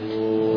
Oh. 0.00 0.47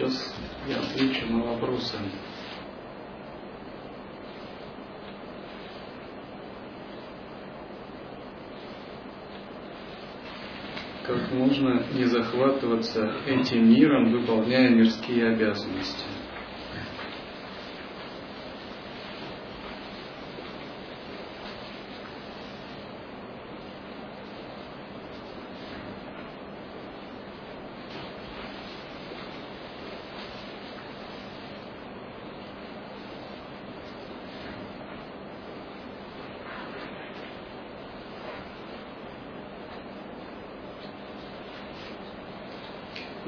Сейчас 0.00 0.34
я 0.66 0.78
отвечу 0.78 1.26
на 1.26 1.44
вопросы. 1.44 1.98
Как 11.06 11.32
можно 11.32 11.84
не 11.92 12.04
захватываться 12.04 13.12
этим 13.26 13.68
миром, 13.68 14.10
выполняя 14.10 14.70
мирские 14.70 15.34
обязанности? 15.34 16.06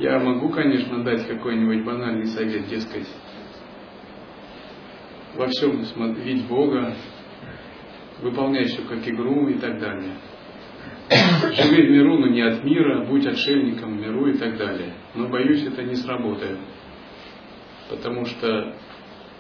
Я 0.03 0.19
могу, 0.19 0.42
конечно, 0.53 1.03
дать 1.03 1.27
какой-нибудь 1.27 1.85
банальный 1.85 2.27
совет, 2.27 2.67
дескать, 2.69 3.09
во 5.35 5.47
всем 5.49 5.83
видеть 6.15 6.47
Бога, 6.47 6.95
выполняй 8.21 8.65
все 8.65 8.83
как 8.83 9.07
игру 9.09 9.49
и 9.49 9.55
так 9.55 9.79
далее. 9.79 10.13
Живи 11.53 11.89
в 11.89 11.91
миру, 11.91 12.19
но 12.19 12.29
не 12.29 12.43
от 12.43 12.65
мира, 12.65 13.05
будь 13.05 13.27
отшельником 13.27 13.97
в 13.97 14.01
миру 14.01 14.27
и 14.29 14.39
так 14.39 14.57
далее. 14.57 14.95
Но 15.15 15.29
боюсь, 15.29 15.65
это 15.65 15.83
не 15.83 15.97
сработает. 15.97 16.59
Потому 17.91 18.25
что 18.25 18.75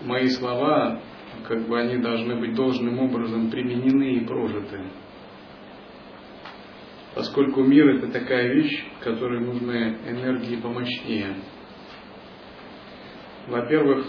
мои 0.04 0.26
слова, 0.28 1.00
как 1.48 1.66
бы 1.66 1.80
они 1.80 1.96
должны 1.98 2.36
быть 2.36 2.54
должным 2.54 2.98
образом 2.98 3.50
применены 3.50 4.14
и 4.16 4.26
прожиты. 4.26 4.82
Поскольку 7.14 7.62
мир 7.62 7.96
это 7.96 8.08
такая 8.08 8.54
вещь, 8.54 8.84
которой 9.00 9.40
нужны 9.40 9.98
энергии 10.06 10.56
помощнее. 10.56 11.36
Во-первых, 13.46 14.06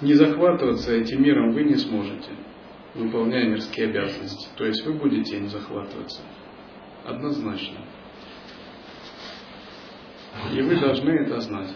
не 0.00 0.14
захватываться 0.14 0.92
этим 0.92 1.22
миром 1.22 1.52
вы 1.52 1.62
не 1.64 1.76
сможете, 1.76 2.30
выполняя 2.94 3.48
мирские 3.48 3.88
обязанности. 3.88 4.48
То 4.56 4.64
есть 4.64 4.84
вы 4.84 4.94
будете 4.94 5.36
им 5.36 5.48
захватываться. 5.48 6.22
Однозначно. 7.04 7.84
И 10.52 10.62
вы 10.62 10.76
должны 10.80 11.10
это 11.10 11.40
знать. 11.40 11.74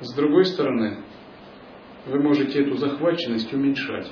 С 0.00 0.14
другой 0.14 0.44
стороны, 0.44 1.04
вы 2.06 2.20
можете 2.20 2.62
эту 2.62 2.76
захваченность 2.76 3.52
уменьшать. 3.52 4.10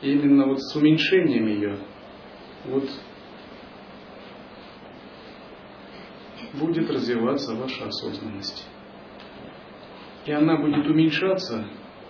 И 0.00 0.12
именно 0.12 0.46
вот 0.46 0.60
с 0.60 0.74
уменьшением 0.74 1.46
ее 1.46 1.78
вот 2.64 2.88
будет 6.54 6.90
развиваться 6.90 7.54
ваша 7.54 7.86
осознанность. 7.86 8.66
И 10.26 10.32
она 10.32 10.56
будет 10.56 10.86
уменьшаться 10.86 11.66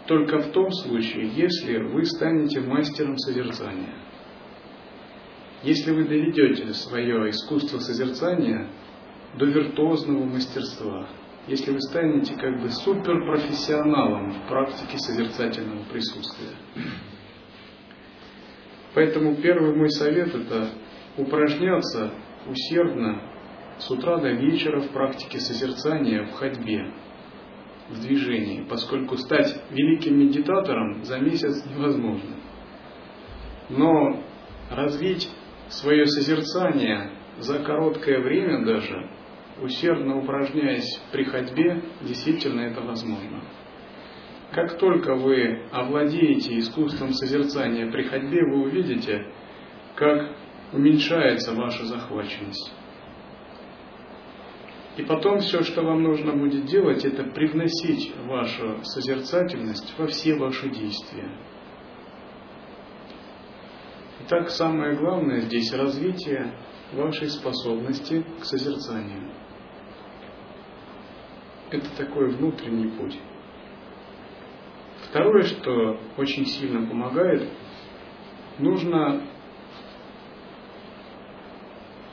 только 0.06 0.38
в 0.38 0.52
том 0.52 0.70
случае, 0.70 1.28
если 1.28 1.78
вы 1.78 2.04
станете 2.04 2.60
мастером 2.60 3.16
созерцания. 3.18 3.94
Если 5.62 5.92
вы 5.92 6.04
доведете 6.04 6.72
свое 6.72 7.30
искусство 7.30 7.78
созерцания 7.78 8.68
до 9.38 9.46
виртуозного 9.46 10.24
мастерства– 10.24 11.08
если 11.46 11.72
вы 11.72 11.80
станете 11.80 12.34
как 12.36 12.60
бы 12.60 12.70
суперпрофессионалом 12.70 14.30
в 14.30 14.48
практике 14.48 14.98
созерцательного 14.98 15.84
присутствия. 15.84 16.56
Поэтому 18.94 19.36
первый 19.36 19.74
мой 19.74 19.90
совет 19.90 20.34
это 20.34 20.68
упражняться 21.16 22.12
усердно 22.46 23.22
с 23.78 23.90
утра 23.90 24.18
до 24.18 24.30
вечера 24.30 24.80
в 24.80 24.90
практике 24.90 25.40
созерцания 25.40 26.26
в 26.26 26.32
ходьбе, 26.32 26.92
в 27.88 28.00
движении, 28.00 28.64
поскольку 28.68 29.16
стать 29.16 29.62
великим 29.70 30.18
медитатором 30.18 31.04
за 31.04 31.18
месяц 31.18 31.64
невозможно. 31.66 32.36
Но 33.68 34.22
развить 34.70 35.28
свое 35.68 36.06
созерцание 36.06 37.10
за 37.38 37.58
короткое 37.60 38.20
время 38.20 38.64
даже 38.64 39.10
усердно 39.62 40.18
упражняясь 40.18 41.00
при 41.12 41.24
ходьбе, 41.24 41.82
действительно 42.02 42.60
это 42.60 42.80
возможно. 42.80 43.42
Как 44.52 44.76
только 44.78 45.14
вы 45.14 45.66
овладеете 45.70 46.58
искусством 46.58 47.12
созерцания 47.14 47.90
при 47.90 48.02
ходьбе, 48.02 48.44
вы 48.44 48.64
увидите, 48.64 49.26
как 49.94 50.36
уменьшается 50.72 51.54
ваша 51.54 51.84
захваченность. 51.86 52.72
И 54.96 55.02
потом 55.04 55.38
все, 55.38 55.62
что 55.62 55.82
вам 55.82 56.02
нужно 56.02 56.34
будет 56.34 56.66
делать, 56.66 57.04
это 57.04 57.24
привносить 57.24 58.14
вашу 58.26 58.80
созерцательность 58.82 59.94
во 59.96 60.06
все 60.06 60.34
ваши 60.34 60.68
действия. 60.68 61.30
Итак, 64.24 64.50
самое 64.50 64.94
главное 64.94 65.40
здесь 65.40 65.72
развитие 65.72 66.54
вашей 66.92 67.28
способности 67.30 68.24
к 68.40 68.44
созерцанию. 68.44 69.41
Это 71.72 71.88
такой 71.96 72.28
внутренний 72.28 72.88
путь. 72.88 73.18
Второе, 75.08 75.42
что 75.44 75.98
очень 76.18 76.44
сильно 76.44 76.86
помогает, 76.86 77.48
нужно 78.58 79.22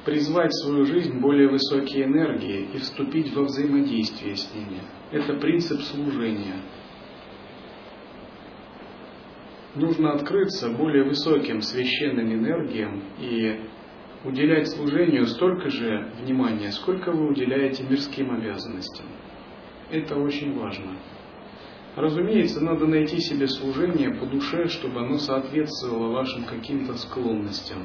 призвать 0.06 0.54
свою 0.54 0.86
жизнь 0.86 1.20
более 1.20 1.50
высокие 1.50 2.06
энергии 2.06 2.70
и 2.74 2.78
вступить 2.78 3.34
во 3.36 3.44
взаимодействие 3.44 4.38
с 4.38 4.54
ними. 4.56 4.82
Это 5.12 5.34
принцип 5.34 5.82
служения. 5.82 6.62
Нужно 9.76 10.14
открыться 10.14 10.70
более 10.70 11.04
высоким 11.04 11.62
священным 11.62 12.34
энергиям 12.34 13.04
и 13.20 13.60
уделять 14.24 14.70
служению 14.70 15.28
столько 15.28 15.70
же 15.70 16.14
внимания, 16.22 16.72
сколько 16.72 17.12
вы 17.12 17.28
уделяете 17.28 17.84
мирским 17.84 18.32
обязанностям. 18.32 19.06
Это 19.92 20.18
очень 20.18 20.58
важно. 20.58 20.98
Разумеется, 21.96 22.64
надо 22.64 22.86
найти 22.86 23.20
себе 23.20 23.48
служение 23.48 24.14
по 24.14 24.26
душе, 24.26 24.68
чтобы 24.68 25.02
оно 25.02 25.18
соответствовало 25.18 26.14
вашим 26.14 26.46
каким-то 26.46 26.94
склонностям. 26.94 27.80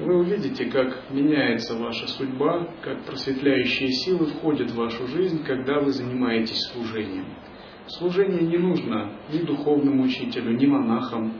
вы 0.00 0.16
увидите, 0.16 0.64
как 0.66 1.10
меняется 1.10 1.76
ваша 1.76 2.08
судьба, 2.08 2.68
как 2.82 3.04
просветляющие 3.04 3.92
силы 3.92 4.26
входят 4.26 4.70
в 4.70 4.76
вашу 4.76 5.06
жизнь, 5.08 5.44
когда 5.44 5.80
вы 5.80 5.92
занимаетесь 5.92 6.60
служением. 6.72 7.26
Служение 7.86 8.40
не 8.40 8.56
нужно 8.56 9.12
ни 9.30 9.38
духовному 9.38 10.04
учителю, 10.04 10.56
ни 10.56 10.66
монахам. 10.66 11.34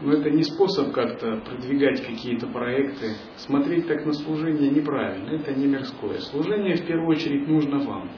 Но 0.00 0.12
это 0.12 0.30
не 0.30 0.44
способ 0.44 0.92
как-то 0.92 1.38
продвигать 1.44 2.06
какие-то 2.06 2.46
проекты. 2.46 3.14
Смотреть 3.36 3.88
так 3.88 4.06
на 4.06 4.12
служение 4.12 4.70
неправильно, 4.70 5.30
это 5.30 5.52
не 5.54 5.66
мирское. 5.66 6.18
Служение 6.20 6.76
в 6.76 6.86
первую 6.86 7.08
очередь 7.08 7.48
нужно 7.48 7.80
вам. 7.80 8.10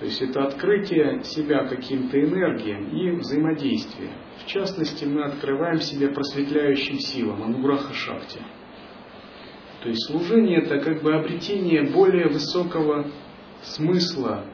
То 0.00 0.06
есть 0.06 0.20
это 0.22 0.44
открытие 0.44 1.22
себя 1.24 1.68
каким-то 1.68 2.18
энергиям 2.18 2.88
и 2.88 3.10
взаимодействие. 3.10 4.10
В 4.42 4.46
частности, 4.46 5.04
мы 5.04 5.22
открываем 5.24 5.78
себя 5.80 6.08
просветляющим 6.08 6.98
силам, 6.98 7.42
ануграха 7.42 7.92
шакти. 7.92 8.40
То 9.82 9.88
есть 9.88 10.06
служение 10.06 10.62
это 10.62 10.80
как 10.80 11.02
бы 11.02 11.14
обретение 11.14 11.90
более 11.90 12.28
высокого 12.28 13.10
смысла 13.62 14.46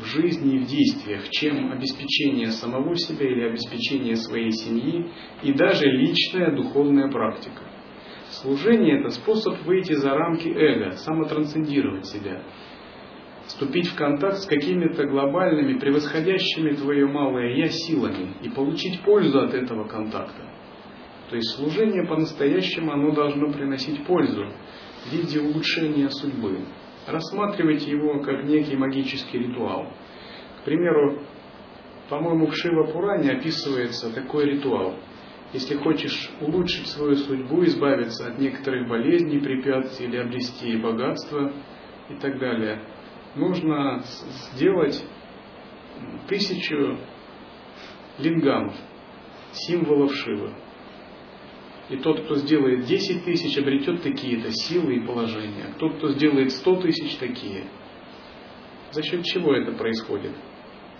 в 0.00 0.04
жизни 0.04 0.56
и 0.56 0.58
в 0.58 0.66
действиях, 0.66 1.28
чем 1.30 1.72
обеспечение 1.72 2.50
самого 2.50 2.96
себя 2.96 3.26
или 3.26 3.42
обеспечение 3.42 4.16
своей 4.16 4.50
семьи 4.50 5.10
и 5.42 5.52
даже 5.52 5.86
личная 5.86 6.54
духовная 6.54 7.10
практика. 7.10 7.62
Служение– 8.30 8.98
это 9.00 9.10
способ 9.10 9.62
выйти 9.64 9.92
за 9.92 10.10
рамки 10.10 10.48
эго, 10.48 10.92
самотрансцендировать 10.92 12.06
себя– 12.06 12.42
вступить 13.46 13.88
в 13.88 13.96
контакт 13.96 14.38
с 14.38 14.46
какими-то 14.46 15.06
глобальными, 15.06 15.78
превосходящими 15.78 16.72
твое 16.72 17.06
малое 17.06 17.56
«я» 17.56 17.68
силами 17.68 18.34
и 18.42 18.48
получить 18.48 19.00
пользу 19.02 19.40
от 19.40 19.54
этого 19.54 19.86
контакта. 19.86 20.42
То 21.30 21.36
есть 21.36 21.56
служение 21.56 22.06
по-настоящему 22.06 22.92
оно 22.92 23.12
должно 23.12 23.52
приносить 23.52 24.04
пользу 24.04 24.46
в 25.04 25.12
виде 25.12 25.40
улучшения 25.40 26.08
судьбы. 26.10 26.60
Рассматривайте 27.06 27.90
его 27.90 28.20
как 28.20 28.44
некий 28.44 28.76
магический 28.76 29.38
ритуал. 29.38 29.92
К 30.60 30.64
примеру, 30.64 31.20
по-моему, 32.08 32.46
в 32.46 32.56
Шива 32.56 32.84
Пуране 32.84 33.32
описывается 33.32 34.12
такой 34.12 34.46
ритуал. 34.46 34.96
Если 35.52 35.76
хочешь 35.76 36.30
улучшить 36.40 36.88
свою 36.88 37.14
судьбу, 37.16 37.64
избавиться 37.64 38.26
от 38.28 38.38
некоторых 38.38 38.88
болезней, 38.88 39.38
препятствий 39.38 40.06
или 40.06 40.16
обрести 40.16 40.76
богатство 40.76 41.52
и 42.10 42.14
так 42.14 42.38
далее– 42.38 42.82
нужно 43.36 44.02
сделать 44.54 45.04
тысячу 46.28 46.98
лингамов, 48.18 48.74
символов 49.52 50.12
Шивы. 50.14 50.52
И 51.88 51.96
тот, 51.96 52.24
кто 52.24 52.36
сделает 52.36 52.84
10 52.84 53.24
тысяч, 53.24 53.56
обретет 53.58 54.02
такие-то 54.02 54.50
силы 54.50 54.96
и 54.96 55.06
положения. 55.06 55.74
Тот, 55.78 55.96
кто 55.96 56.10
сделает 56.10 56.52
100 56.52 56.76
тысяч, 56.82 57.16
такие. 57.16 57.64
За 58.90 59.02
счет 59.02 59.24
чего 59.24 59.54
это 59.54 59.72
происходит? 59.72 60.32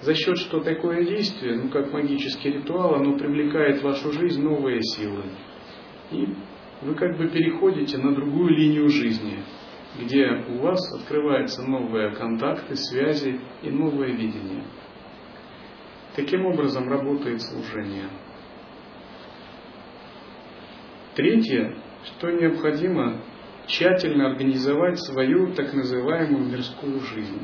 За 0.02 0.14
счет, 0.14 0.38
что 0.38 0.60
такое 0.60 1.04
действие, 1.04 1.56
ну 1.56 1.70
как 1.70 1.92
магический 1.92 2.50
ритуал, 2.50 2.96
оно 2.96 3.16
привлекает 3.16 3.80
в 3.80 3.84
вашу 3.84 4.12
жизнь 4.12 4.42
новые 4.42 4.80
силы. 4.82 5.24
И 6.12 6.28
вы 6.82 6.94
как 6.94 7.16
бы 7.16 7.28
переходите 7.28 7.98
на 7.98 8.14
другую 8.14 8.50
линию 8.50 8.88
жизни 8.88 9.42
где 9.98 10.44
у 10.48 10.58
вас 10.58 10.80
открываются 10.94 11.62
новые 11.62 12.10
контакты, 12.10 12.76
связи 12.76 13.40
и 13.62 13.70
новое 13.70 14.08
видение. 14.08 14.64
Таким 16.14 16.46
образом 16.46 16.88
работает 16.88 17.42
служение. 17.42 18.08
Третье, 21.16 21.74
что 22.04 22.30
необходимо 22.30 23.22
тщательно 23.66 24.30
организовать 24.30 25.00
свою 25.00 25.54
так 25.54 25.72
называемую 25.72 26.44
мирскую 26.50 27.00
жизнь. 27.00 27.42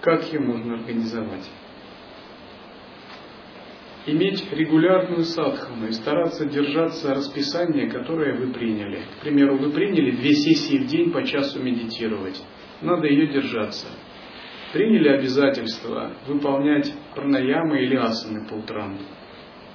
Как 0.00 0.32
ее 0.32 0.40
можно 0.40 0.74
организовать? 0.74 1.50
иметь 4.04 4.44
регулярную 4.52 5.22
садхану 5.22 5.86
и 5.86 5.92
стараться 5.92 6.44
держаться 6.46 7.14
расписания, 7.14 7.88
которое 7.88 8.34
вы 8.34 8.52
приняли. 8.52 9.02
К 9.18 9.22
примеру, 9.22 9.58
вы 9.58 9.70
приняли 9.70 10.10
две 10.10 10.32
сессии 10.32 10.78
в 10.78 10.86
день 10.86 11.12
по 11.12 11.24
часу 11.24 11.62
медитировать. 11.62 12.42
Надо 12.80 13.06
ее 13.06 13.28
держаться. 13.28 13.86
Приняли 14.72 15.08
обязательство 15.08 16.14
выполнять 16.26 16.92
пранаямы 17.14 17.82
или 17.84 17.94
асаны 17.94 18.48
по 18.48 18.54
утрам. 18.54 18.98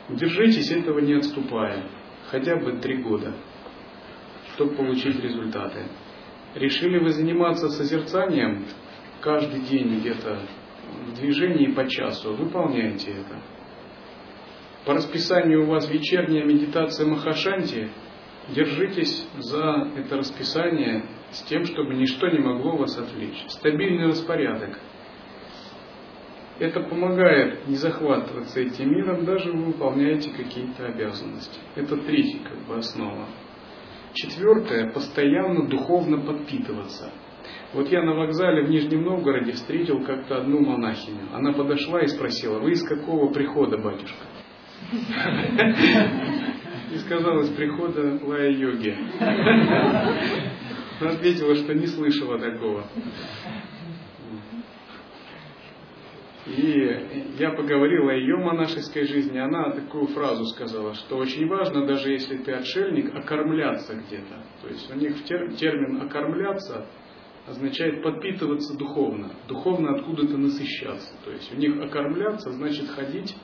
Держитесь 0.10 0.72
этого 0.72 1.00
не 1.00 1.14
отступая, 1.14 1.84
хотя 2.28 2.56
бы 2.56 2.80
три 2.80 2.98
года, 2.98 3.36
чтобы 4.54 4.76
получить 4.76 5.20
результаты. 5.22 5.84
Решили 6.56 6.98
вы 6.98 7.10
заниматься 7.10 7.70
созерцанием 7.70 8.66
каждый 9.22 9.62
день 9.62 10.00
где-то 10.00 10.40
в 11.08 11.14
движении 11.16 11.72
по 11.74 11.88
часу, 11.88 12.34
выполняйте 12.34 13.12
это 13.12 13.42
по 14.88 14.94
расписанию 14.94 15.64
у 15.64 15.66
вас 15.66 15.90
вечерняя 15.90 16.46
медитация 16.46 17.06
Махашанти, 17.06 17.90
держитесь 18.56 19.28
за 19.38 19.92
это 19.98 20.16
расписание 20.16 21.04
с 21.30 21.44
тем, 21.44 21.66
чтобы 21.66 21.94
ничто 21.96 22.30
не 22.30 22.40
могло 22.40 22.78
вас 22.78 22.98
отвлечь. 22.98 23.44
Стабильный 23.50 24.08
распорядок. 24.08 24.80
Это 26.60 26.82
помогает 26.82 27.68
не 27.68 27.76
захватываться 27.76 28.60
этим 28.60 28.90
миром, 28.92 29.26
даже 29.26 29.52
вы 29.52 29.66
выполняете 29.66 30.32
какие-то 30.32 30.88
обязанности. 30.88 31.60
Это 31.76 31.98
третья 31.98 32.40
как 32.40 32.58
бы 32.66 32.78
основа. 32.78 33.28
Четвертое, 34.14 34.90
постоянно 34.92 35.68
духовно 35.68 36.20
подпитываться. 36.20 37.12
Вот 37.74 37.90
я 37.90 38.02
на 38.02 38.16
вокзале 38.16 38.66
в 38.66 38.70
Нижнем 38.70 39.04
Новгороде 39.04 39.52
встретил 39.52 40.04
как-то 40.04 40.38
одну 40.38 40.62
монахиню. 40.62 41.28
Она 41.34 41.54
подошла 41.54 42.02
и 42.02 42.08
спросила, 42.08 42.60
вы 42.60 42.72
из 42.72 42.84
какого 42.88 43.32
прихода, 43.32 43.78
батюшка? 43.78 44.26
И 46.90 46.98
сказала 47.00 47.42
с 47.42 47.50
прихода 47.50 48.18
лая-йоги. 48.24 48.96
Она 51.02 51.12
ответила, 51.12 51.54
что 51.56 51.74
не 51.76 51.86
слышала 51.86 52.40
такого. 52.40 52.86
И 56.48 57.36
я 57.40 57.52
поговорил 57.52 58.08
о 58.08 58.14
ее 58.14 58.38
монашеской 58.38 59.06
жизни, 59.06 59.38
она 59.38 59.72
такую 59.72 60.08
фразу 60.08 60.46
сказала, 60.46 60.94
что 60.94 61.18
очень 61.18 61.46
важно, 61.48 61.86
даже 61.86 62.12
если 62.12 62.38
ты 62.38 62.54
отшельник, 62.54 63.14
окормляться 63.14 63.96
где-то. 63.96 64.44
То 64.62 64.70
есть 64.70 64.90
у 64.90 64.96
них 64.96 65.26
термин 65.26 66.02
окормляться 66.02 66.86
означает 67.48 68.02
подпитываться 68.02 68.78
духовно, 68.78 69.32
духовно 69.48 69.96
откуда-то 69.96 70.38
насыщаться. 70.38 71.14
То 71.26 71.32
есть 71.32 71.54
у 71.54 71.58
них 71.58 71.82
окормляться 71.82 72.52
значит 72.52 72.88
ходить 72.90 73.36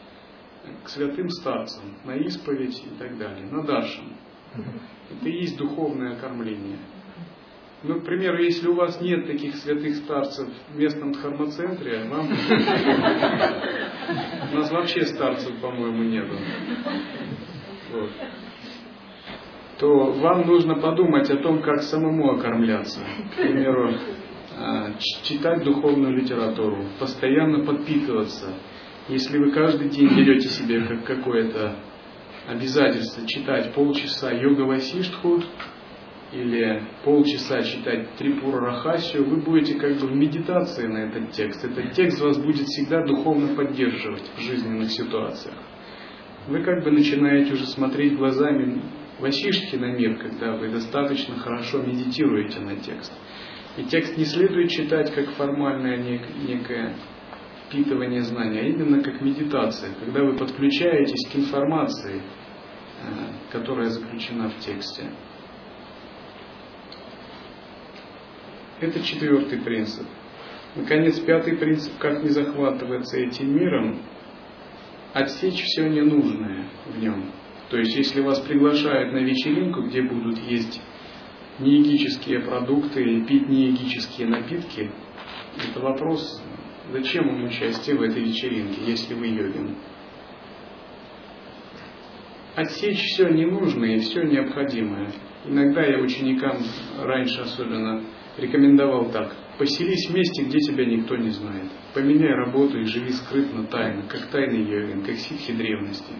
к 0.83 0.89
святым 0.89 1.29
старцам, 1.29 1.83
на 2.05 2.15
исповедь 2.15 2.81
и 2.85 2.97
так 2.97 3.17
далее, 3.17 3.45
на 3.51 3.63
даршам. 3.63 4.13
Это 4.53 5.27
и 5.27 5.41
есть 5.41 5.57
духовное 5.57 6.15
кормление. 6.15 6.77
Ну, 7.83 7.99
к 7.99 8.05
примеру, 8.05 8.41
если 8.41 8.67
у 8.69 8.75
вас 8.75 9.01
нет 9.01 9.27
таких 9.27 9.55
святых 9.55 9.95
старцев 9.97 10.47
в 10.69 10.77
местном 10.77 11.11
дхармоцентре, 11.11 12.05
вам... 12.09 12.29
У 14.51 14.55
нас 14.55 14.71
вообще 14.71 15.05
старцев, 15.05 15.59
по-моему, 15.59 16.03
нету. 16.03 16.35
То 19.79 20.11
вам 20.13 20.47
нужно 20.47 20.75
подумать 20.75 21.29
о 21.29 21.37
том, 21.37 21.61
как 21.61 21.81
самому 21.81 22.31
окормляться. 22.31 23.01
К 23.33 23.35
примеру, 23.35 23.93
а, 24.57 24.93
читать 25.23 25.63
духовную 25.63 26.15
литературу, 26.15 26.85
постоянно 26.99 27.65
подпитываться 27.65 28.53
если 29.09 29.37
вы 29.37 29.51
каждый 29.51 29.89
день 29.89 30.07
берете 30.15 30.47
себе 30.47 30.81
как 30.85 31.03
какое-то 31.03 31.75
обязательство 32.47 33.27
читать 33.27 33.73
полчаса 33.73 34.31
йога 34.31 34.61
Васиштху 34.61 35.41
или 36.33 36.81
полчаса 37.03 37.61
читать 37.61 38.15
Трипура 38.15 38.59
Рахасию, 38.59 39.29
вы 39.29 39.37
будете 39.37 39.75
как 39.75 39.99
бы 39.99 40.07
в 40.07 40.15
медитации 40.15 40.87
на 40.87 41.09
этот 41.09 41.31
текст. 41.31 41.63
Этот 41.63 41.93
текст 41.93 42.19
вас 42.21 42.37
будет 42.37 42.65
всегда 42.65 43.05
духовно 43.05 43.55
поддерживать 43.55 44.29
в 44.35 44.41
жизненных 44.41 44.91
ситуациях. 44.91 45.55
Вы 46.47 46.63
как 46.63 46.83
бы 46.83 46.91
начинаете 46.91 47.53
уже 47.53 47.65
смотреть 47.67 48.17
глазами 48.17 48.81
Васишки 49.19 49.75
на 49.75 49.93
мир, 49.95 50.17
когда 50.17 50.53
вы 50.57 50.69
достаточно 50.69 51.37
хорошо 51.37 51.81
медитируете 51.83 52.59
на 52.59 52.75
текст. 52.77 53.13
И 53.77 53.83
текст 53.83 54.17
не 54.17 54.25
следует 54.25 54.69
читать 54.69 55.13
как 55.13 55.29
формальное 55.31 55.97
некое 55.97 56.95
впитывание 57.67 58.21
знания, 58.21 58.61
а 58.61 58.63
именно 58.63 59.01
как 59.01 59.21
медитация, 59.21 59.91
когда 59.99 60.23
вы 60.23 60.35
подключаетесь 60.35 61.31
к 61.31 61.35
информации, 61.35 62.21
э, 63.01 63.51
которая 63.51 63.89
заключена 63.89 64.49
в 64.49 64.59
тексте. 64.59 65.09
Это 68.79 69.01
четвертый 69.01 69.59
принцип. 69.59 70.05
Наконец, 70.75 71.19
пятый 71.19 71.55
принцип, 71.55 71.97
как 71.99 72.23
не 72.23 72.29
захватываться 72.29 73.17
этим 73.17 73.55
миром, 73.55 73.99
отсечь 75.13 75.61
все 75.61 75.87
ненужное– 75.87 76.65
в 76.87 76.99
нем. 76.99 77.31
То 77.69 77.77
есть, 77.77 77.95
если 77.95 78.21
вас 78.21 78.39
приглашают 78.39 79.13
на 79.13 79.19
вечеринку, 79.19 79.83
где 79.83 80.01
будут 80.01 80.39
есть 80.39 80.81
неегические 81.59 82.39
продукты 82.39 83.03
и 83.03 83.21
пить 83.23 83.47
неегические 83.47 84.27
напитки, 84.27 84.91
это 85.57 85.79
вопрос, 85.79 86.41
зачем 86.91 87.27
вам 87.27 87.45
участие 87.45 87.95
в 87.95 88.01
этой 88.01 88.23
вечеринке, 88.23 88.81
если 88.85 89.13
вы 89.13 89.27
йогин. 89.27 89.75
Отсечь 92.55 92.99
все 92.99 93.29
ненужное 93.29 93.97
и 93.97 93.99
все 93.99 94.23
необходимое. 94.23 95.11
Иногда 95.45 95.83
я 95.83 95.99
ученикам 95.99 96.57
раньше 97.01 97.41
особенно 97.41 98.03
рекомендовал 98.37 99.11
так. 99.11 99.35
Поселись 99.57 100.09
в 100.09 100.13
месте, 100.15 100.43
где 100.43 100.59
тебя 100.59 100.85
никто 100.85 101.15
не 101.15 101.29
знает. 101.29 101.69
Поменяй 101.93 102.33
работу 102.33 102.79
и 102.79 102.85
живи 102.85 103.11
скрытно, 103.11 103.65
тайно, 103.65 104.03
как 104.07 104.27
тайный 104.27 104.63
йогин, 104.63 105.03
как 105.03 105.15
ситхи 105.15 105.53
древности. 105.53 106.13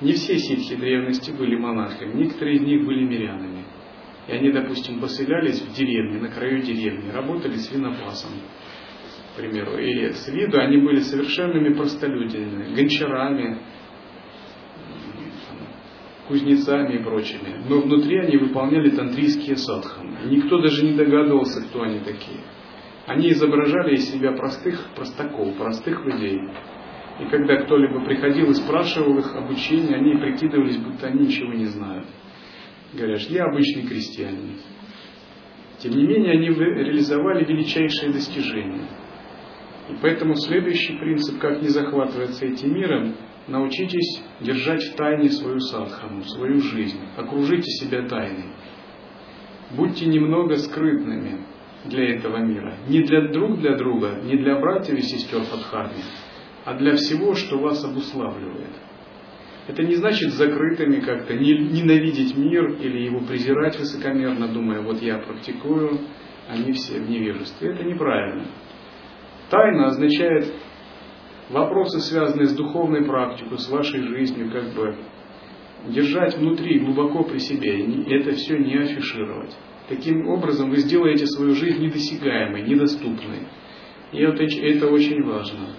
Не 0.00 0.12
все 0.12 0.38
ситхи 0.38 0.76
древности 0.76 1.30
были 1.30 1.56
монахами, 1.56 2.24
некоторые 2.24 2.56
из 2.56 2.62
них 2.62 2.84
были 2.84 3.04
мирянами. 3.04 3.64
И 4.28 4.32
они, 4.32 4.50
допустим, 4.52 5.00
поселялись 5.00 5.60
в 5.62 5.74
деревне, 5.74 6.20
на 6.20 6.28
краю 6.28 6.60
деревни, 6.62 7.10
работали 7.10 7.56
свинопасом, 7.56 8.30
к 9.32 9.36
примеру. 9.36 9.78
И 9.78 10.12
с 10.12 10.28
виду 10.28 10.58
они 10.60 10.76
были 10.78 11.00
совершенными 11.00 11.74
простолюдинами, 11.74 12.74
гончарами, 12.74 13.58
кузнецами 16.28 16.96
и 16.96 17.02
прочими. 17.02 17.62
Но 17.68 17.80
внутри 17.80 18.18
они 18.18 18.36
выполняли 18.36 18.90
тантрийские 18.90 19.56
садханы. 19.56 20.18
Никто 20.26 20.60
даже 20.60 20.84
не 20.84 20.94
догадывался, 20.94 21.62
кто 21.62 21.82
они 21.82 22.00
такие. 22.00 22.40
Они 23.06 23.30
изображали 23.30 23.96
из 23.96 24.10
себя 24.10 24.32
простых 24.32 24.90
простаков, 24.94 25.56
простых 25.56 26.04
людей. 26.04 26.38
И 27.20 27.24
когда 27.26 27.56
кто-либо 27.62 28.04
приходил 28.04 28.50
и 28.50 28.54
спрашивал 28.54 29.18
их 29.18 29.34
об 29.34 29.50
учении, 29.50 29.94
они 29.94 30.14
прикидывались, 30.16 30.78
будто 30.78 31.08
они 31.08 31.26
ничего 31.26 31.52
не 31.52 31.66
знают. 31.66 32.06
Говорят, 32.92 33.20
я 33.22 33.44
обычный 33.44 33.86
крестьянин. 33.86 34.58
Тем 35.78 35.92
не 35.92 36.04
менее, 36.04 36.32
они 36.32 36.48
реализовали 36.48 37.44
величайшие 37.44 38.12
достижения. 38.12 38.86
И 39.90 39.94
поэтому 40.00 40.36
следующий 40.36 40.96
принцип, 40.96 41.40
как 41.40 41.60
не 41.60 41.68
захватываться 41.68 42.46
этим 42.46 42.72
миром, 42.72 43.14
научитесь 43.48 44.22
держать 44.40 44.82
в 44.82 44.94
тайне 44.94 45.30
свою 45.30 45.60
садхану, 45.60 46.24
свою 46.24 46.60
жизнь. 46.60 47.00
Окружите 47.16 47.70
себя 47.70 48.08
тайной. 48.08 48.50
Будьте 49.76 50.06
немного 50.06 50.56
скрытными 50.56 51.46
для 51.84 52.16
этого 52.16 52.38
мира. 52.38 52.76
Не 52.88 53.02
для 53.02 53.28
друг 53.28 53.58
для 53.58 53.76
друга, 53.76 54.20
не 54.22 54.36
для 54.36 54.58
братьев 54.58 54.98
и 54.98 55.02
сестер 55.02 55.42
харми, 55.70 56.02
а 56.64 56.74
для 56.74 56.94
всего, 56.96 57.34
что 57.34 57.58
вас 57.58 57.84
обуславливает. 57.84 58.72
Это 59.68 59.82
не 59.84 59.94
значит 59.94 60.32
закрытыми 60.32 61.00
как-то, 61.00 61.34
ненавидеть 61.34 62.36
мир 62.36 62.72
или 62.80 63.04
его 63.04 63.20
презирать 63.20 63.78
высокомерно, 63.78 64.48
думая, 64.48 64.80
вот 64.80 65.00
я 65.00 65.18
практикую, 65.18 66.00
они 66.48 66.72
все 66.72 67.00
в 67.00 67.08
невежестве. 67.08 67.70
Это 67.72 67.84
неправильно. 67.84 68.46
Тайна 69.50 69.86
означает 69.86 70.52
вопросы, 71.50 72.00
связанные 72.00 72.46
с 72.46 72.54
духовной 72.54 73.04
практикой, 73.04 73.58
с 73.58 73.68
вашей 73.68 74.02
жизнью, 74.02 74.50
как 74.50 74.74
бы 74.74 74.96
держать 75.88 76.36
внутри, 76.36 76.78
глубоко 76.78 77.24
при 77.24 77.38
себе, 77.38 77.80
и 77.80 78.14
это 78.14 78.32
все 78.32 78.58
не 78.58 78.76
афишировать. 78.76 79.56
Таким 79.88 80.28
образом 80.28 80.70
вы 80.70 80.76
сделаете 80.78 81.26
свою 81.26 81.54
жизнь 81.54 81.82
недосягаемой, 81.82 82.62
недоступной. 82.62 83.48
И 84.12 84.18
это, 84.18 84.44
это 84.44 84.88
очень 84.88 85.22
важно. 85.24 85.74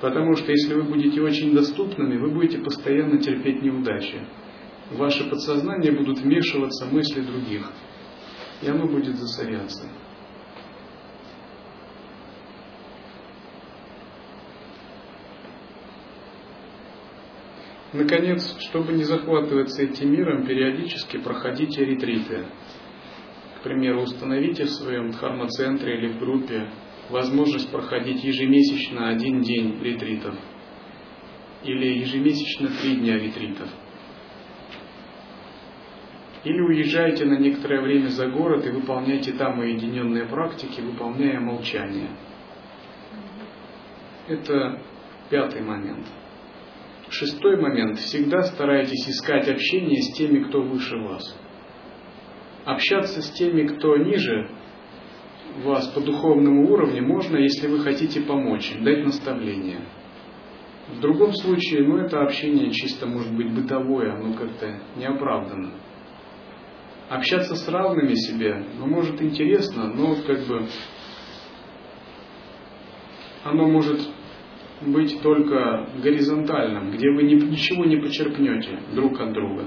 Потому 0.00 0.36
что 0.36 0.50
если 0.50 0.74
вы 0.74 0.82
будете 0.82 1.20
очень 1.20 1.54
доступными, 1.54 2.18
вы 2.18 2.30
будете 2.30 2.58
постоянно 2.58 3.18
терпеть 3.18 3.62
неудачи. 3.62 4.20
Ваше 4.92 5.28
подсознание 5.28 5.92
будут 5.92 6.20
вмешиваться 6.20 6.86
мысли 6.86 7.20
других. 7.20 7.70
И 8.62 8.68
оно 8.68 8.86
будет 8.86 9.16
засоряться. 9.16 9.88
Наконец, 17.92 18.56
чтобы 18.58 18.94
не 18.94 19.04
захватываться 19.04 19.82
этим 19.82 20.12
миром, 20.12 20.46
периодически 20.46 21.18
проходите 21.18 21.84
ретриты. 21.84 22.46
К 23.58 23.64
примеру, 23.64 24.02
установите 24.02 24.64
в 24.64 24.70
своем 24.70 25.10
дхарма-центре 25.10 25.98
или 25.98 26.08
в 26.08 26.18
группе 26.18 26.68
возможность 27.10 27.70
проходить 27.70 28.24
ежемесячно 28.24 29.10
один 29.10 29.42
день 29.42 29.78
ретритов 29.82 30.34
или 31.62 31.98
ежемесячно 31.98 32.70
три 32.80 32.96
дня 32.96 33.18
ретритов. 33.18 33.68
Или 36.44 36.60
уезжайте 36.60 37.24
на 37.24 37.38
некоторое 37.38 37.82
время 37.82 38.08
за 38.08 38.26
город 38.26 38.66
и 38.66 38.70
выполняйте 38.70 39.32
там 39.32 39.60
уединенные 39.60 40.24
практики, 40.24 40.80
выполняя 40.80 41.38
молчание. 41.38 42.08
Это 44.26 44.82
пятый 45.30 45.62
момент. 45.62 46.06
Шестой 47.22 47.56
момент. 47.56 48.00
Всегда 48.00 48.42
старайтесь 48.42 49.08
искать 49.08 49.48
общение 49.48 50.02
с 50.02 50.12
теми, 50.14 50.42
кто 50.42 50.60
выше 50.60 50.96
вас. 50.96 51.38
Общаться 52.64 53.22
с 53.22 53.30
теми, 53.30 53.64
кто 53.68 53.96
ниже 53.96 54.50
вас 55.62 55.86
по 55.86 56.00
духовному 56.00 56.68
уровню 56.68 57.06
можно, 57.06 57.36
если 57.36 57.68
вы 57.68 57.78
хотите 57.78 58.22
помочь 58.22 58.72
им, 58.72 58.82
дать 58.82 59.04
наставление. 59.04 59.82
В 60.88 60.98
другом 60.98 61.32
случае, 61.34 61.86
ну, 61.86 61.98
это 61.98 62.22
общение 62.22 62.72
чисто 62.72 63.06
может 63.06 63.32
быть 63.32 63.54
бытовое, 63.54 64.14
оно 64.14 64.34
как-то 64.34 64.80
неоправданно. 64.96 65.74
Общаться 67.08 67.54
с 67.54 67.68
равными 67.68 68.14
себе, 68.14 68.64
ну, 68.80 68.86
может 68.86 69.22
интересно, 69.22 69.94
но 69.94 70.16
как 70.26 70.44
бы 70.48 70.66
оно 73.44 73.68
может 73.68 74.00
быть 74.86 75.20
только 75.22 75.88
горизонтальным, 76.02 76.92
где 76.92 77.10
вы 77.10 77.22
ничего 77.22 77.84
не 77.84 77.96
почерпнете 77.96 78.78
друг 78.94 79.20
от 79.20 79.32
друга. 79.32 79.64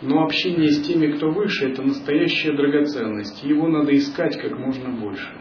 Но 0.00 0.22
общение 0.22 0.70
с 0.70 0.86
теми, 0.86 1.12
кто 1.12 1.30
выше, 1.30 1.70
это 1.70 1.82
настоящая 1.82 2.52
драгоценность. 2.52 3.42
Его 3.42 3.66
надо 3.66 3.96
искать 3.96 4.40
как 4.40 4.56
можно 4.56 4.90
больше. 4.90 5.36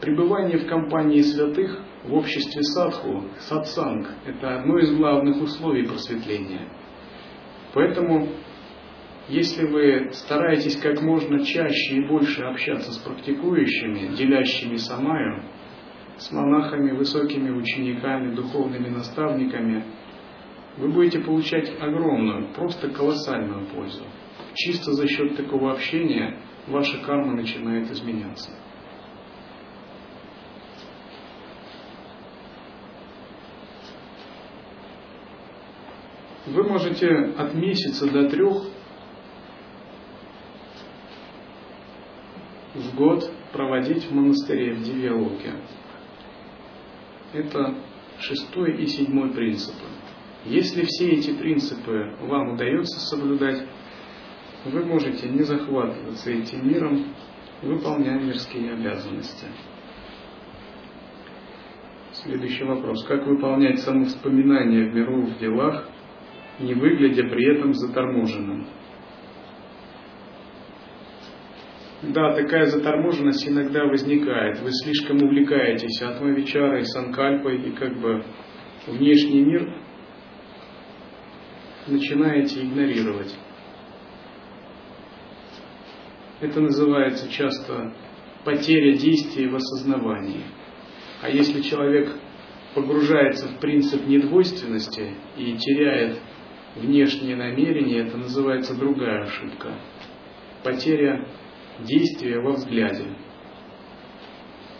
Пребывание 0.00 0.58
в 0.58 0.66
компании 0.66 1.22
святых, 1.22 1.80
в 2.04 2.14
обществе 2.14 2.62
садху, 2.62 3.24
сатсанг, 3.40 4.08
это 4.26 4.60
одно 4.60 4.78
из 4.78 4.94
главных 4.94 5.42
условий 5.42 5.86
просветления. 5.86 6.68
Поэтому, 7.72 8.28
если 9.28 9.66
вы 9.66 10.10
стараетесь 10.12 10.76
как 10.76 11.00
можно 11.02 11.44
чаще 11.44 11.96
и 11.96 12.06
больше 12.06 12.42
общаться 12.42 12.92
с 12.92 12.98
практикующими, 12.98 14.14
делящими 14.14 14.76
самаю, 14.76 15.42
с 16.18 16.32
монахами, 16.32 16.90
высокими 16.90 17.50
учениками, 17.50 18.34
духовными 18.34 18.88
наставниками, 18.88 19.84
вы 20.76 20.88
будете 20.88 21.20
получать 21.20 21.70
огромную, 21.80 22.52
просто 22.54 22.88
колоссальную 22.88 23.66
пользу. 23.66 24.02
Чисто 24.54 24.92
за 24.92 25.06
счет 25.06 25.36
такого 25.36 25.72
общения 25.72 26.38
ваша 26.66 26.98
карма 26.98 27.34
начинает 27.34 27.90
изменяться. 27.90 28.50
Вы 36.46 36.64
можете 36.64 37.08
от 37.36 37.54
месяца 37.54 38.10
до 38.10 38.28
трех 38.30 38.64
в 42.74 42.94
год 42.94 43.30
проводить 43.52 44.04
в 44.04 44.14
монастыре 44.14 44.74
в 44.74 44.82
Дивьялоке. 44.82 45.52
Это 47.32 47.74
шестой 48.18 48.82
и 48.82 48.86
седьмой 48.86 49.30
принципы. 49.32 49.84
Если 50.44 50.84
все 50.84 51.10
эти 51.10 51.32
принципы 51.32 52.14
вам 52.22 52.54
удается 52.54 52.98
соблюдать, 53.00 53.66
вы 54.64 54.84
можете 54.84 55.28
не 55.28 55.42
захватываться 55.42 56.30
этим 56.30 56.66
миром, 56.68 57.14
выполняя 57.62 58.18
мирские 58.18 58.72
обязанности. 58.72 59.46
Следующий 62.12 62.64
вопрос. 62.64 63.04
Как 63.06 63.26
выполнять 63.26 63.80
самовспоминание 63.80 64.90
в 64.90 64.94
миру 64.94 65.22
в 65.22 65.38
делах, 65.38 65.88
не 66.58 66.74
выглядя 66.74 67.24
при 67.24 67.56
этом 67.56 67.74
заторможенным? 67.74 68.66
Да, 72.00 72.32
такая 72.32 72.66
заторможенность 72.66 73.48
иногда 73.48 73.84
возникает. 73.84 74.60
Вы 74.60 74.70
слишком 74.70 75.16
увлекаетесь 75.20 76.00
атмавичарой, 76.00 76.84
санкальпой, 76.84 77.60
и 77.60 77.70
как 77.72 77.98
бы 78.00 78.24
внешний 78.86 79.40
мир 79.40 79.74
начинаете 81.88 82.62
игнорировать. 82.62 83.34
Это 86.40 86.60
называется 86.60 87.28
часто 87.32 87.92
потеря 88.44 88.96
действия 88.96 89.48
в 89.48 89.56
осознавании. 89.56 90.44
А 91.20 91.28
если 91.28 91.62
человек 91.62 92.14
погружается 92.76 93.48
в 93.48 93.58
принцип 93.58 94.06
недвойственности 94.06 95.14
и 95.36 95.56
теряет 95.56 96.20
внешние 96.76 97.34
намерения, 97.34 98.06
это 98.06 98.18
называется 98.18 98.78
другая 98.78 99.24
ошибка. 99.24 99.74
Потеря 100.62 101.26
действия 101.80 102.40
во 102.40 102.52
взгляде. 102.52 103.04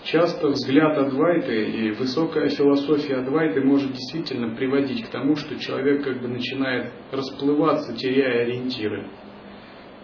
Часто 0.05 0.49
взгляд 0.49 0.97
Адвайты 0.97 1.67
и 1.67 1.91
высокая 1.91 2.49
философия 2.49 3.17
Адвайты 3.17 3.61
может 3.61 3.93
действительно 3.93 4.55
приводить 4.55 5.05
к 5.05 5.11
тому, 5.11 5.37
что 5.37 5.59
человек 5.59 6.03
как 6.03 6.23
бы 6.23 6.29
начинает 6.29 6.93
расплываться, 7.13 7.95
теряя 7.95 8.45
ориентиры. 8.45 9.11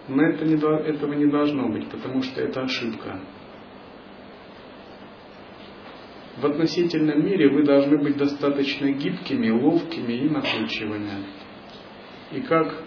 Но 0.08 0.22
это 0.22 0.44
не, 0.44 0.56
этого 0.56 1.14
не 1.14 1.26
должно 1.26 1.68
быть, 1.70 1.88
потому 1.88 2.22
что 2.22 2.42
это 2.42 2.62
ошибка. 2.62 3.20
В 6.36 6.44
относительном 6.44 7.24
мире 7.24 7.48
вы 7.48 7.62
должны 7.62 7.96
быть 7.96 8.18
достаточно 8.18 8.90
гибкими, 8.90 9.50
ловкими 9.50 10.12
и 10.12 10.28
находчивыми. 10.28 11.24
И 12.32 12.40
как 12.40 12.84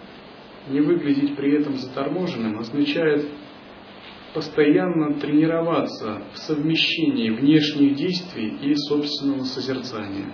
не 0.68 0.80
выглядеть 0.80 1.34
при 1.34 1.58
этом 1.58 1.74
заторможенным, 1.74 2.58
означает 2.58 3.26
постоянно 4.38 5.14
тренироваться 5.14 6.22
в 6.32 6.38
совмещении 6.38 7.30
внешних 7.30 7.96
действий 7.96 8.56
и 8.62 8.72
собственного 8.76 9.42
созерцания. 9.42 10.32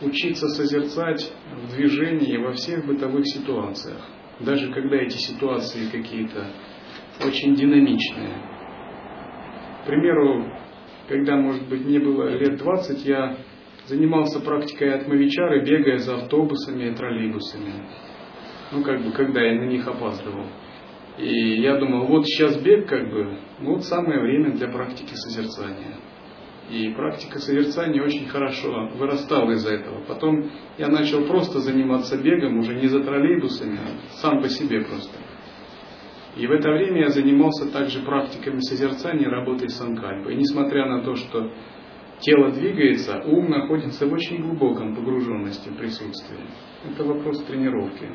Учиться 0.00 0.48
созерцать 0.48 1.32
в 1.54 1.76
движении 1.76 2.36
во 2.38 2.52
всех 2.54 2.84
бытовых 2.84 3.24
ситуациях, 3.28 4.00
даже 4.40 4.72
когда 4.72 4.96
эти 4.96 5.18
ситуации 5.18 5.88
какие-то 5.92 6.48
очень 7.24 7.54
динамичные. 7.54 8.42
К 9.84 9.86
примеру, 9.86 10.44
когда, 11.08 11.36
может 11.36 11.68
быть, 11.68 11.84
мне 11.84 12.00
было 12.00 12.28
лет 12.36 12.56
20, 12.56 13.06
я 13.06 13.36
занимался 13.86 14.40
практикой 14.40 14.94
атмавичары, 14.94 15.64
бегая 15.64 15.98
за 15.98 16.16
автобусами 16.16 16.90
и 16.90 16.94
троллейбусами. 16.94 17.86
Ну, 18.72 18.82
как 18.82 19.00
бы, 19.04 19.12
когда 19.12 19.42
я 19.42 19.60
на 19.60 19.66
них 19.66 19.86
опаздывал. 19.86 20.46
И 21.22 21.60
я 21.60 21.78
думал, 21.78 22.06
вот 22.06 22.26
сейчас 22.26 22.60
бег, 22.60 22.88
как 22.88 23.08
бы, 23.08 23.38
ну, 23.60 23.74
вот 23.74 23.84
самое 23.84 24.20
время 24.20 24.56
для 24.56 24.66
практики 24.66 25.14
созерцания. 25.14 25.94
И 26.68 26.88
практика 26.94 27.38
созерцания 27.38 28.02
очень 28.02 28.26
хорошо 28.26 28.88
вырастала 28.96 29.52
из-за 29.52 29.74
этого. 29.74 30.02
Потом 30.08 30.50
я 30.78 30.88
начал 30.88 31.24
просто 31.26 31.60
заниматься 31.60 32.20
бегом, 32.20 32.58
уже 32.58 32.74
не 32.74 32.88
за 32.88 33.04
троллейбусами, 33.04 33.78
а 33.78 34.16
сам 34.16 34.42
по 34.42 34.48
себе 34.48 34.80
просто. 34.80 35.16
И 36.36 36.44
в 36.48 36.50
это 36.50 36.72
время 36.72 37.02
я 37.02 37.08
занимался 37.10 37.70
также 37.70 38.00
практиками 38.00 38.58
созерцания, 38.58 39.28
работой 39.28 39.68
с 39.68 39.80
анкальпой. 39.80 40.34
И 40.34 40.38
несмотря 40.38 40.86
на 40.86 41.04
то, 41.04 41.14
что 41.14 41.52
тело 42.18 42.50
двигается, 42.50 43.22
ум 43.26 43.48
находится 43.48 44.06
в 44.06 44.12
очень 44.12 44.42
глубоком 44.42 44.96
погруженности 44.96 45.68
в. 45.68 46.48
Это 46.90 47.04
вопрос 47.04 47.44
тренировки. 47.44 48.08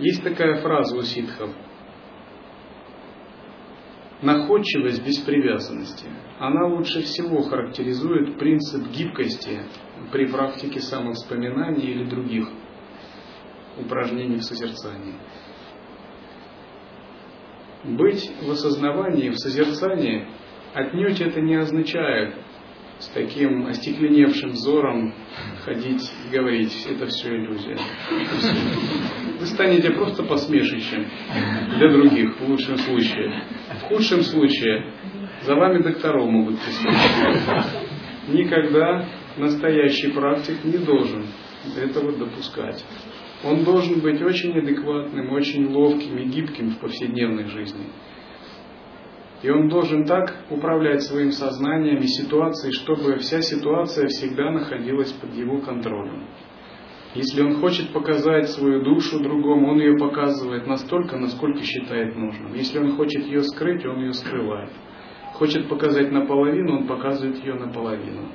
Есть 0.00 0.24
такая 0.24 0.62
фраза 0.62 0.96
у 0.96 1.02
ситхов. 1.02 1.50
Находчивость 4.22 5.04
без 5.06 5.18
привязанности. 5.18 6.06
Она 6.38 6.66
лучше 6.68 7.02
всего 7.02 7.42
характеризует 7.42 8.38
принцип 8.38 8.88
гибкости 8.88 9.60
при 10.10 10.26
практике 10.26 10.80
самовспоминаний 10.80 11.92
или 11.92 12.04
других 12.04 12.48
упражнений 13.78 14.36
в 14.36 14.42
созерцании. 14.42 15.16
Быть 17.84 18.30
в 18.42 18.50
осознавании, 18.50 19.30
в 19.30 19.36
созерцании 19.36 20.26
отнюдь 20.72 21.20
это 21.20 21.42
не 21.42 21.56
означает 21.56 22.34
с 23.00 23.08
таким 23.08 23.66
остекленевшим 23.66 24.50
взором 24.50 25.14
ходить 25.64 26.02
и 26.02 26.36
говорить, 26.36 26.86
это 26.90 27.06
все 27.06 27.34
иллюзия. 27.36 27.78
Вы 29.40 29.46
станете 29.46 29.90
просто 29.92 30.22
посмешищем 30.24 31.06
для 31.78 31.90
других 31.90 32.38
в 32.38 32.46
лучшем 32.46 32.76
случае. 32.76 33.42
В 33.80 33.82
худшем 33.84 34.20
случае 34.20 34.92
за 35.44 35.54
вами 35.54 35.82
докторов 35.82 36.28
могут 36.28 36.56
присутствовать. 36.60 37.66
Никогда 38.28 39.06
настоящий 39.38 40.08
практик 40.08 40.62
не 40.62 40.76
должен 40.76 41.24
этого 41.74 42.12
допускать. 42.12 42.84
Он 43.42 43.64
должен 43.64 44.00
быть 44.00 44.20
очень 44.20 44.58
адекватным, 44.58 45.32
очень 45.32 45.72
ловким 45.72 46.18
и 46.18 46.24
гибким 46.26 46.72
в 46.72 46.78
повседневной 46.78 47.46
жизни. 47.46 47.86
И 49.42 49.48
он 49.48 49.70
должен 49.70 50.04
так 50.04 50.34
управлять 50.50 51.02
своим 51.04 51.32
сознанием 51.32 51.96
и 51.96 52.06
ситуацией, 52.06 52.72
чтобы 52.74 53.16
вся 53.16 53.40
ситуация 53.40 54.08
всегда 54.08 54.50
находилась 54.50 55.12
под 55.12 55.34
его 55.34 55.62
контролем. 55.62 56.26
Если 57.14 57.42
он 57.42 57.56
хочет 57.60 57.92
показать 57.92 58.50
свою 58.50 58.82
душу 58.82 59.18
другому, 59.18 59.72
он 59.72 59.80
ее 59.80 59.98
показывает 59.98 60.66
настолько, 60.68 61.16
насколько 61.18 61.62
считает 61.62 62.14
нужным. 62.14 62.54
Если 62.54 62.78
он 62.78 62.94
хочет 62.96 63.26
ее 63.26 63.42
скрыть, 63.42 63.84
он 63.84 64.00
ее 64.00 64.12
скрывает. 64.12 64.70
Хочет 65.34 65.68
показать 65.68 66.12
наполовину, 66.12 66.78
он 66.78 66.86
показывает 66.86 67.38
ее 67.44 67.54
наполовину. 67.54 68.28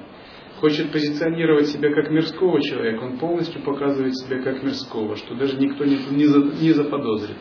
Хочет 0.60 0.92
позиционировать 0.92 1.68
себя 1.68 1.94
как 1.94 2.10
мирского 2.10 2.62
человека, 2.62 3.04
он 3.04 3.18
полностью 3.18 3.62
показывает 3.62 4.16
себя 4.18 4.42
как 4.42 4.64
мирского, 4.64 5.16
что 5.16 5.36
даже 5.36 5.58
никто 5.58 5.86
не, 5.86 6.74
заподозрит. 6.74 7.38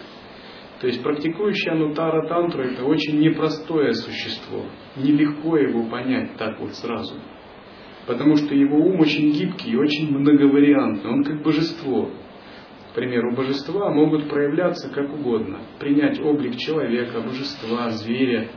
То 0.81 0.87
есть 0.89 1.03
практикующий 1.03 1.71
анутара 1.71 2.29
тантру 2.29 2.63
это 2.63 2.85
очень 2.85 3.19
непростое 3.19 3.95
существо. 3.95 4.67
Нелегко 4.97 5.57
его 5.57 5.85
понять 5.85 6.37
так 6.37 6.61
вот 6.61 6.75
сразу. 6.75 7.15
Потому 8.07 8.37
что 8.37 8.55
его 8.55 8.77
ум 8.79 9.01
очень 9.01 9.33
гибкий 9.33 9.73
и 9.73 9.77
очень 9.77 10.17
многовариантный. 10.17 11.11
Он 11.11 11.25
как 11.25 11.43
божество. 11.43 12.11
К 12.91 12.95
примеру, 12.95 13.35
божества 13.35 13.91
могут 13.91 14.29
проявляться 14.29 14.89
как 14.91 15.13
угодно. 15.13 15.59
Принять 15.81 16.21
облик 16.21 16.57
человека, 16.57 17.21
божества, 17.23 17.91
зверя. 17.91 18.49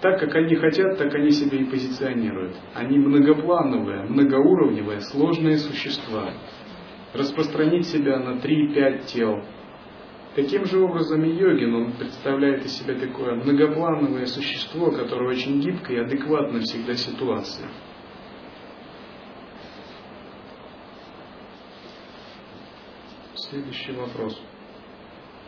Так, 0.00 0.18
как 0.18 0.34
они 0.34 0.56
хотят, 0.56 0.98
так 0.98 1.14
они 1.14 1.30
себя 1.30 1.58
и 1.58 1.64
позиционируют. 1.64 2.56
Они 2.74 2.98
многоплановые, 2.98 4.04
многоуровневые, 4.04 5.00
сложные 5.00 5.58
существа. 5.58 6.32
Распространить 7.12 7.86
себя 7.86 8.18
на 8.18 8.40
3-5 8.40 9.06
тел– 9.06 9.42
Таким 10.34 10.64
же 10.64 10.80
образом 10.80 11.22
и 11.24 11.30
йогин, 11.30 11.74
он 11.74 11.92
представляет 11.92 12.64
из 12.64 12.78
себя 12.78 12.98
такое 12.98 13.34
многоплановое 13.34 14.24
существо, 14.24 14.90
которое 14.90 15.30
очень 15.30 15.60
гибко 15.60 15.92
и 15.92 15.98
адекватно 15.98 16.60
всегда 16.60 16.94
ситуации. 16.94 17.66
Следующий 23.34 23.92
вопрос. 23.92 24.40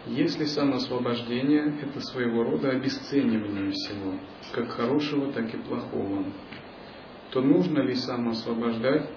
Если 0.07 0.45
самоосвобождение– 0.45 1.79
это 1.83 2.01
своего 2.01 2.43
рода 2.45 2.69
обесценивание 2.69 3.71
всего, 3.71 4.19
как 4.53 4.69
хорошего, 4.69 5.33
так 5.33 5.55
и 5.55 5.57
плохого, 5.57 6.27
то 7.31 7.41
нужно 7.41 7.81
ли 7.81 7.95
самоосвобождать 7.95 9.09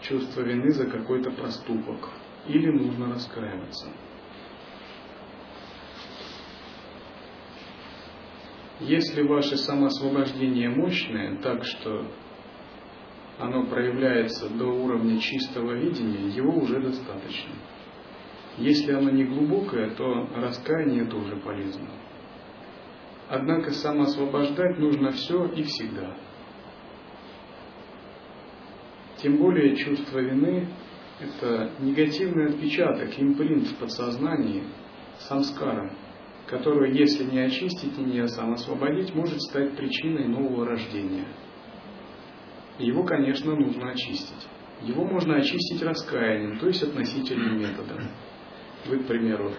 чувство 0.00 0.40
вины 0.40 0.70
за 0.70 0.86
какой-то 0.86 1.32
проступок 1.32 2.08
или 2.48 2.70
нужно 2.70 3.12
раскаиваться? 3.12 3.88
Если 8.82 9.22
ваше 9.22 9.56
самоосвобождение 9.58 10.68
мощное, 10.68 11.36
так 11.36 11.64
что 11.64 12.04
оно 13.38 13.66
проявляется 13.66 14.48
до 14.48 14.66
уровня 14.66 15.20
чистого 15.20 15.72
видения, 15.72 16.28
его 16.34 16.52
уже 16.58 16.80
достаточно. 16.80 17.52
Если 18.58 18.92
оно 18.92 19.10
не 19.10 19.24
глубокое, 19.24 19.90
то 19.90 20.28
раскаяние 20.34 21.04
тоже 21.04 21.36
полезно. 21.36 21.88
Однако 23.28 23.70
самоосвобождать 23.70 24.78
нужно 24.78 25.12
все 25.12 25.46
и 25.46 25.62
всегда. 25.62 26.16
Тем 29.18 29.36
более 29.36 29.76
чувство 29.76 30.18
вины– 30.18 30.66
это 31.20 31.70
негативный 31.78 32.46
отпечаток, 32.46 33.10
импринт 33.16 33.68
в 33.68 33.76
подсознании, 33.76 34.64
самскара– 35.20 35.94
которую, 36.52 36.94
если 36.94 37.24
не 37.24 37.38
очистить 37.38 37.98
и 37.98 38.02
не 38.02 38.18
освободить, 38.18 39.14
может 39.14 39.40
стать 39.40 39.74
причиной 39.74 40.28
нового 40.28 40.66
рождения. 40.66 41.24
его, 42.78 43.04
конечно, 43.04 43.56
нужно 43.56 43.92
очистить. 43.92 44.48
Его 44.82 45.06
можно 45.06 45.36
очистить 45.36 45.82
раскаянием, 45.82 46.58
то 46.58 46.66
есть 46.66 46.82
относительным 46.82 47.58
методом. 47.58 48.02
Вы, 48.86 48.98
к 48.98 49.06
примеру, 49.06 49.52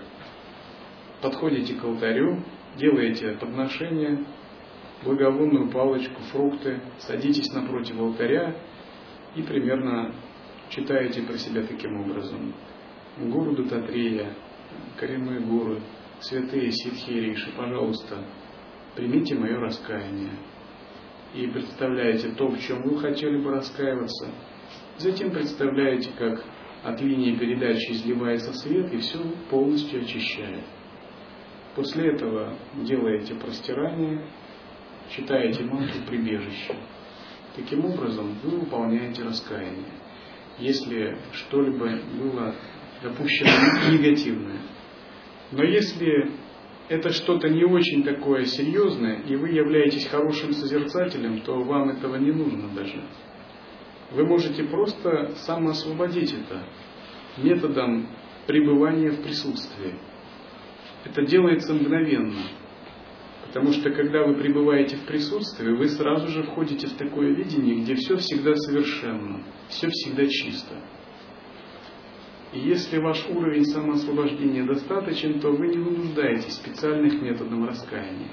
подходите 1.19 1.73
к 1.73 1.83
алтарю, 1.83 2.43
делаете 2.75 3.37
подношение, 3.39 4.23
благовонную 5.03 5.71
палочку, 5.71 6.21
фрукты, 6.31 6.79
садитесь 6.99 7.51
напротив 7.53 7.99
алтаря 7.99 8.55
и 9.35 9.41
примерно 9.41 10.13
читаете 10.69 11.23
про 11.23 11.39
себя 11.39 11.63
таким 11.63 12.01
образом. 12.01 12.53
Гуру 13.17 13.55
Дататрея, 13.55 14.35
коренной 14.99 15.39
гуру, 15.39 15.79
святые 16.23 16.71
ситхи 16.71 17.11
риши, 17.11 17.51
пожалуйста, 17.55 18.23
примите 18.95 19.35
мое 19.35 19.59
раскаяние. 19.59 20.31
И 21.33 21.47
представляете 21.47 22.29
то, 22.29 22.47
в 22.47 22.59
чем 22.59 22.83
вы 22.83 22.99
хотели 22.99 23.37
бы 23.37 23.51
раскаиваться. 23.51 24.29
Затем 24.97 25.31
представляете, 25.31 26.11
как 26.17 26.43
от 26.83 27.01
линии 27.01 27.35
передачи 27.35 27.91
изливается 27.91 28.53
свет 28.53 28.93
и 28.93 28.97
все 28.97 29.19
полностью 29.49 30.03
очищает. 30.03 30.63
После 31.75 32.13
этого 32.13 32.55
делаете 32.75 33.33
простирание, 33.35 34.23
читаете 35.09 35.63
мантру 35.63 36.03
прибежище. 36.07 36.75
Таким 37.55 37.85
образом 37.85 38.35
вы 38.43 38.59
выполняете 38.59 39.23
раскаяние. 39.23 39.91
Если 40.59 41.17
что-либо 41.31 41.89
было 42.19 42.53
допущено 43.01 43.91
негативное. 43.91 44.59
Но 45.55 45.63
если 45.63 46.31
это 46.89 47.09
что-то 47.09 47.47
не 47.47 47.63
очень 47.63 48.03
такое 48.03 48.45
серьезное, 48.45 49.21
и 49.21 49.35
вы 49.35 49.49
являетесь 49.49 50.07
хорошим 50.07 50.51
созерцателем, 50.51 51.41
то 51.41 51.61
вам 51.61 51.89
этого 51.89 52.15
не 52.15 52.31
нужно 52.31 52.69
даже. 52.69 53.03
Вы 54.11 54.25
можете 54.25 54.63
просто 54.63 55.33
самоосвободить 55.37 56.33
это 56.33 56.63
методом 57.37 58.07
пребывания 58.47 59.11
в 59.11 59.21
присутствии. 59.21 59.93
Это 61.05 61.23
делается 61.23 61.73
мгновенно. 61.73 62.41
Потому 63.45 63.73
что 63.73 63.91
когда 63.91 64.25
вы 64.25 64.33
пребываете 64.33 64.95
в 64.95 65.05
присутствии, 65.05 65.69
вы 65.69 65.87
сразу 65.87 66.27
же 66.29 66.41
входите 66.43 66.87
в 66.87 66.93
такое 66.93 67.35
видение, 67.35 67.81
где 67.81 67.93
все 67.93 68.17
всегда 68.17 68.55
совершенно, 68.55 69.43
все 69.69 69.87
всегда 69.89 70.25
чисто. 70.25 70.75
И 72.53 72.59
если 72.59 72.99
ваш 72.99 73.27
уровень 73.29 73.65
самоосвобождения 73.65 74.63
достаточен, 74.63 75.39
то 75.39 75.51
вы 75.51 75.69
не 75.69 75.77
нуждаетесь 75.77 76.53
специальных 76.53 77.19
методах 77.19 77.67
раскаяния. 77.67 78.29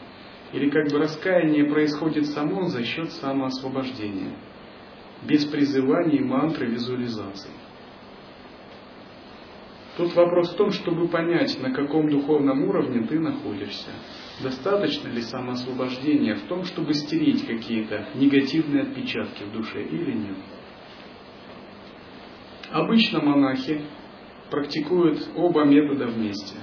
Или 0.53 0.69
как 0.69 0.91
бы 0.91 0.99
раскаяние 0.99 1.65
происходит 1.65 2.27
само 2.27 2.67
за 2.67 2.85
счет 2.85 3.13
самоосвобождения, 3.13 4.37
без 5.23 5.47
призываний, 5.47 6.21
мантры, 6.21 6.67
визуализаций. 6.67 7.53
Тут 9.97 10.15
вопрос 10.15 10.53
в 10.53 10.57
том, 10.57 10.71
чтобы 10.71 11.09
понять, 11.09 11.59
на 11.61 11.73
каком 11.73 12.09
духовном 12.11 12.65
уровне 12.65 13.07
ты 13.07 13.19
находишься. 13.19 13.91
Достаточно 14.43 15.09
ли 15.09 15.23
самоосвобождения 15.23 16.37
в 16.37 16.43
том, 16.43 16.65
чтобы 16.65 16.93
стереть 16.95 17.47
какие-то 17.47 18.09
негативные 18.15 18.83
отпечатки 18.83 19.45
в 19.45 19.53
душе 19.53 19.83
или 19.83 20.13
нет? 20.13 20.37
Обычно 22.71 23.21
монахи 23.21 23.85
практикуют 24.51 25.29
оба 25.37 25.65
метода 25.65 26.07
вместе. 26.07 26.57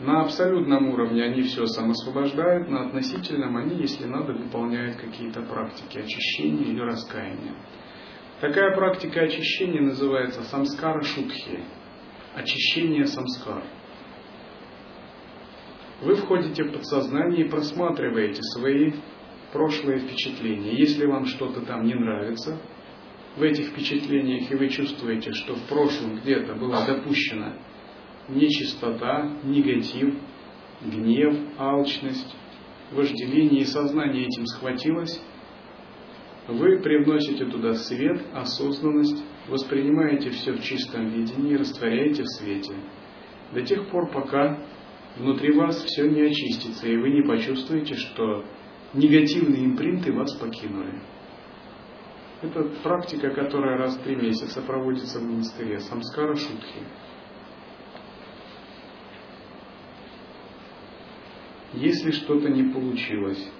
На 0.00 0.22
абсолютном 0.22 0.88
уровне 0.88 1.22
они 1.22 1.42
все 1.42 1.66
самосвобождают, 1.66 2.68
на 2.68 2.86
относительном 2.86 3.56
они, 3.56 3.76
если 3.76 4.04
надо, 4.06 4.32
выполняют 4.32 4.96
какие-то 4.96 5.42
практики 5.42 5.98
очищения 5.98 6.64
или 6.64 6.80
раскаяния. 6.80 7.54
Такая 8.40 8.74
практика 8.74 9.20
очищения 9.22 9.80
называется 9.80 10.42
самскара 10.42 11.02
шутхи, 11.02 11.60
очищение 12.34 13.06
самскар. 13.06 13.62
Вы 16.02 16.16
входите 16.16 16.64
в 16.64 16.72
подсознание 16.72 17.46
и 17.46 17.48
просматриваете 17.48 18.42
свои 18.42 18.92
прошлые 19.52 20.00
впечатления. 20.00 20.74
Если 20.74 21.06
вам 21.06 21.26
что-то 21.26 21.60
там 21.60 21.84
не 21.84 21.94
нравится, 21.94 22.58
в 23.36 23.42
этих 23.42 23.68
впечатлениях, 23.68 24.50
и 24.50 24.54
вы 24.54 24.68
чувствуете, 24.68 25.32
что 25.32 25.54
в 25.54 25.62
прошлом 25.68 26.16
где-то 26.16 26.54
была 26.54 26.86
допущена 26.86 27.56
нечистота, 28.28 29.38
негатив, 29.44 30.14
гнев, 30.82 31.36
алчность, 31.58 32.34
вожделение, 32.92 33.62
и 33.62 33.64
сознание 33.64 34.26
этим 34.26 34.46
схватилось, 34.46 35.20
вы 36.46 36.78
привносите 36.80 37.46
туда 37.46 37.72
свет, 37.74 38.22
осознанность, 38.34 39.24
воспринимаете 39.48 40.30
все 40.30 40.52
в 40.52 40.62
чистом 40.62 41.08
видении, 41.08 41.54
растворяете 41.54 42.22
в 42.22 42.28
свете. 42.38 42.74
До 43.52 43.62
тех 43.62 43.88
пор, 43.88 44.10
пока 44.10 44.58
внутри 45.16 45.52
вас 45.52 45.82
все 45.84 46.08
не 46.08 46.22
очистится, 46.22 46.86
и 46.86 46.96
вы 46.96 47.10
не 47.10 47.22
почувствуете, 47.22 47.94
что 47.94 48.44
негативные 48.92 49.64
импринты 49.64 50.12
вас 50.12 50.34
покинули. 50.34 51.00
Это 52.42 52.62
практика, 52.82 53.30
которая 53.30 53.78
раз 53.78 53.96
в 53.96 54.02
три 54.02 54.16
месяца 54.16 54.60
проводится 54.62 55.18
в 55.18 55.22
монастыре, 55.22 55.80
самскара 55.80 56.34
шутхи. 56.36 56.82
Если 61.72 62.12
что-то 62.12 62.48
не 62.48 62.72
получилось, 62.72 63.50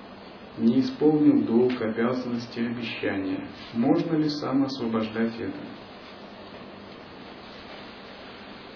не 0.59 0.81
исполнил 0.81 1.45
долг, 1.45 1.81
обязанности, 1.81 2.61
обещания, 2.61 3.49
можно 3.73 4.17
ли 4.17 4.29
сам 4.29 4.65
освобождать 4.65 5.35
это? 5.39 5.59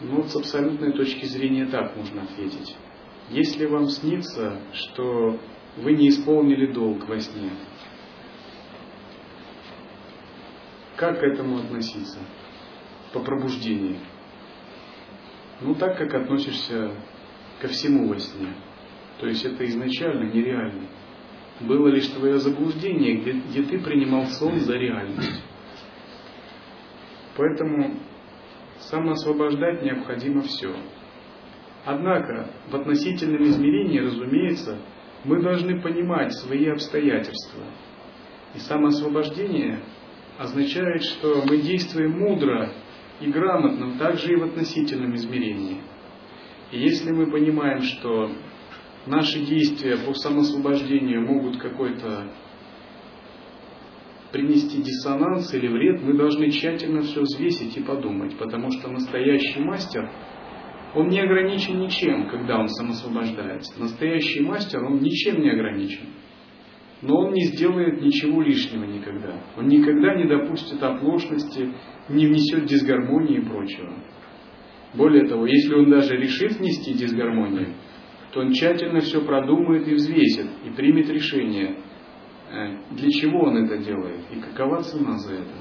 Ну, 0.01 0.23
с 0.25 0.35
абсолютной 0.35 0.93
точки 0.93 1.27
зрения 1.27 1.67
так 1.67 1.97
можно 1.97 2.23
ответить. 2.23 2.77
Если 3.31 3.67
вам 3.67 3.89
снится, 3.89 4.61
что 4.73 5.39
вы 5.77 5.93
не 5.93 6.09
исполнили 6.09 6.73
долг 6.73 7.09
во 7.09 7.19
сне, 7.19 7.51
Как 10.99 11.21
к 11.21 11.23
этому 11.23 11.59
относиться 11.59 12.19
по 13.13 13.21
пробуждении? 13.21 14.01
Ну, 15.61 15.77
так, 15.77 15.97
как 15.97 16.13
относишься 16.13 16.93
ко 17.61 17.69
всему 17.69 18.09
во 18.09 18.19
сне. 18.19 18.49
То 19.21 19.29
есть 19.29 19.45
это 19.45 19.65
изначально 19.67 20.25
нереально. 20.33 20.89
Было 21.61 21.87
лишь 21.89 22.09
твое 22.09 22.39
заблуждение, 22.39 23.17
где, 23.17 23.33
где 23.33 23.63
ты 23.63 23.79
принимал 23.79 24.27
сон 24.27 24.59
за 24.59 24.75
реальность. 24.75 25.41
Поэтому 27.37 28.01
самоосвобождать 28.81 29.83
необходимо 29.85 30.43
все. 30.43 30.75
Однако, 31.85 32.51
в 32.71 32.75
относительном 32.75 33.45
измерении, 33.45 34.01
разумеется, 34.01 34.79
мы 35.25 35.41
должны 35.41 35.81
понимать 35.81 36.33
свои 36.35 36.67
обстоятельства. 36.67 37.63
И 38.55 38.59
самоосвобождение 38.59 39.81
означает, 40.39 41.03
что 41.03 41.43
мы 41.47 41.59
действуем 41.59 42.19
мудро 42.19 42.73
и 43.21 43.27
грамотно, 43.27 43.99
также 43.99 44.33
и 44.33 44.37
в 44.37 44.45
относительном 44.45 45.15
измерении. 45.17 45.81
И 46.71 46.79
если 46.79 47.11
мы 47.11 47.31
понимаем, 47.31 47.83
что 47.83 48.31
наши 49.07 49.41
действия 49.41 49.97
по 49.97 50.15
самосвобождению 50.15 51.27
могут 51.27 51.59
какой-то 51.59 52.31
принести 54.31 54.83
диссонанс 54.83 55.53
или 55.55 55.67
вред, 55.67 56.03
мы 56.03 56.15
должны 56.15 56.51
тщательно 56.51 57.03
все 57.03 57.23
взвесить 57.23 57.77
и 57.77 57.83
подумать, 57.83 58.37
потому 58.39 58.71
что 58.71 58.91
настоящий 58.91 59.61
мастер, 59.61 60.09
он 60.95 61.09
не 61.09 61.21
ограничен 61.21 61.81
ничем, 61.81 62.29
когда 62.29 62.59
он 62.59 62.69
самосвобождается. 62.69 63.81
Настоящий 63.81 64.41
мастер, 64.41 64.85
он 64.85 65.01
ничем 65.01 65.41
не 65.41 65.51
ограничен 65.51 66.07
но 67.03 67.17
он 67.17 67.33
не 67.33 67.45
сделает 67.45 68.01
ничего 68.03 68.43
лишнего 68.43 68.85
никогда. 68.85 69.41
Он 69.57 69.69
никогда 69.69 70.15
не 70.17 70.25
допустит 70.25 70.83
оплошности, 70.83 71.73
не 72.09 72.27
внесет 72.27 72.67
дисгармонии 72.67 73.39
и 73.39 73.45
прочего. 73.45 73.93
Более 74.95 75.29
того, 75.29 75.47
если 75.47 75.75
он 75.75 75.91
даже 75.91 76.17
решит 76.17 76.59
внести 76.59 76.95
дисгармонию, 76.95 77.75
то 78.33 78.41
он 78.41 78.53
тщательно 78.53 79.01
все 79.01 79.25
продумает 79.25 79.87
и 79.87 79.95
взвесит, 79.95 80.47
и 80.65 80.71
примет 80.71 81.09
решение, 81.09 81.77
э, 82.51 82.79
для 82.93 83.11
чего 83.11 83.43
он 83.45 83.65
это 83.65 83.79
делает 83.79 84.21
и 84.33 84.41
какова 84.41 84.83
цена 84.83 85.19
за 85.19 85.35
это. 85.35 85.55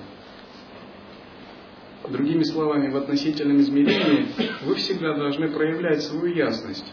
Другими 2.10 2.43
словами, 2.43 2.89
в 2.89 2.95
относительном 2.95 3.58
измерении 3.58 4.28
вы 4.65 4.76
всегда 4.76 5.13
должны 5.15 5.50
проявлять 5.50 6.02
свою 6.02 6.34
ясность, 6.34 6.91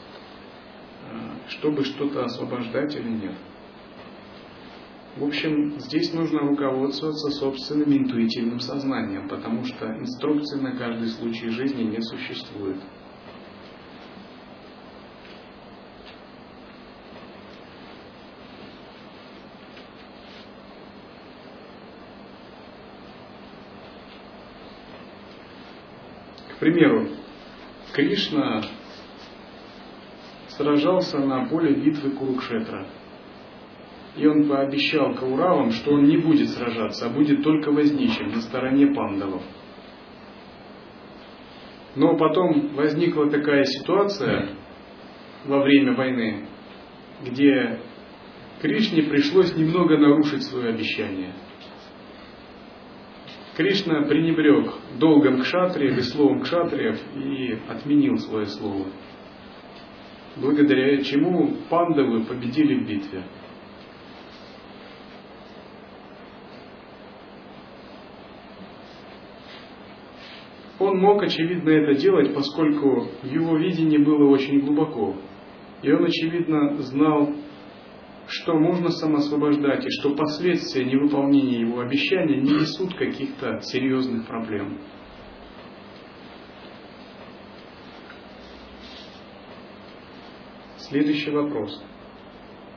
э, 1.11 1.48
чтобы 1.48 1.85
что-то 1.85 2.24
освобождать 2.24 2.94
или 2.96 3.09
нет. 3.09 3.35
В 5.16 5.22
общем, 5.22 5.79
здесь 5.79 6.12
нужно 6.12 6.40
руководствоваться 6.40 7.31
собственным 7.31 7.96
интуитивным 7.96 8.59
сознанием, 8.59 9.29
потому 9.29 9.64
что 9.64 9.87
инструкции 9.87 10.59
на 10.59 10.77
каждый 10.77 11.07
случай 11.07 11.50
жизни 11.50 11.85
не 11.85 12.00
существует. 12.00 12.79
К 26.48 26.59
примеру, 26.59 27.09
Кришна 27.92 28.62
сражался 30.48 31.20
на 31.20 31.46
поле 31.46 31.72
битвы 31.72 32.11
Курукшетра– 32.11 32.88
и 34.16 34.27
он 34.27 34.48
пообещал 34.48 35.14
Кауравам, 35.14 35.72
что 35.72 35.92
он 35.94 36.05
не 36.05 36.16
будет 36.16 36.48
сражаться, 36.50 37.07
а 37.07 37.11
будет 37.11 37.42
только 37.42 37.70
возничим 37.72 38.29
на 38.29 38.40
стороне 38.40 38.88
пандалов. 38.88 39.42
Но 41.96 42.16
потом 42.16 42.74
возникла 42.74 43.31
такая 43.31 43.64
ситуация 43.64 44.50
во 45.44 45.62
время 45.62 45.94
войны, 45.94 46.46
где 47.24 47.81
Кришне 48.61 49.03
пришлось 49.03 49.55
немного 49.57 49.98
нарушить 49.98 50.42
свое 50.44 50.70
обещание. 50.70 51.33
Кришна 53.57 54.03
пренебрег 54.03 54.72
долгом 54.98 55.40
кшатриев 55.42 55.96
и 55.98 56.03
словом 56.03 56.40
кшатриев 56.40 56.98
и 57.14 57.59
отменил 57.68 58.16
свое 58.18 58.46
слово, 58.46 58.87
благодаря 60.37 61.00
чему 61.03 61.55
пандавы 61.68 62.24
победили 62.24 62.74
в 62.74 62.88
битве. 62.88 63.22
Он 70.78 70.98
мог, 70.98 71.22
очевидно, 71.22 71.70
это 71.70 71.94
делать, 71.94 72.34
поскольку 72.34 73.08
его 73.22 73.56
видение 73.56 74.00
было 74.00 74.28
очень 74.28 74.60
глубоко. 74.60 75.14
И 75.82 75.92
он, 75.92 76.04
очевидно, 76.04 76.76
знал, 76.78 77.32
что 78.26 78.54
можно 78.54 78.88
самоосвобождать, 78.88 79.84
и 79.87 79.90
что 79.90 80.16
последствия 80.16 80.84
невыполнения 80.84 81.60
его 81.60 81.80
обещания 81.80 82.40
не 82.40 82.54
несут 82.54 82.94
каких-то 82.96 83.60
серьезных 83.62 84.26
проблем. 84.26 84.78
Следующий 90.78 91.30
вопрос. 91.30 91.84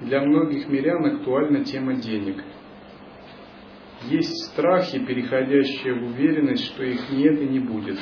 Для 0.01 0.21
многих 0.21 0.69
мирян 0.69 1.03
актуальна 1.05 1.65
тема 1.65 1.95
денег– 1.95 2.43
есть 4.03 4.45
страхи, 4.45 4.99
переходящие 4.99 5.95
в 5.95 6.03
уверенность, 6.05 6.65
что 6.65 6.83
их 6.83 7.09
нет 7.09 7.41
и 7.41 7.45
не 7.45 7.59
будет. 7.59 7.99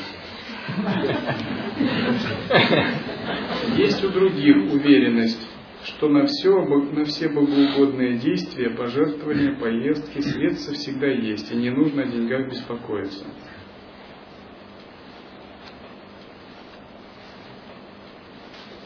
Есть 3.77 4.03
у 4.03 4.09
других 4.09 4.73
уверенность, 4.73 5.47
что 5.85 6.09
на 6.09 6.25
все, 6.25 6.61
на 6.61 7.05
все 7.05 7.29
богоугодные 7.29 8.17
действия, 8.17 8.71
пожертвования, 8.71 9.57
поездки 9.57 10.19
средства 10.21 10.73
всегда 10.73 11.07
есть, 11.07 11.51
и 11.51 11.55
не 11.55 11.69
нужно 11.69 12.03
о 12.03 12.07
деньгах 12.07 12.49
беспокоиться. 12.49 13.25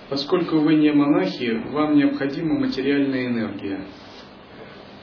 Поскольку 0.10 0.60
вы 0.60 0.76
не 0.76 0.92
монахи, 0.92 1.62
вам 1.72 1.96
необходима 1.96 2.60
материальная 2.60 3.28
энергия– 3.28 3.86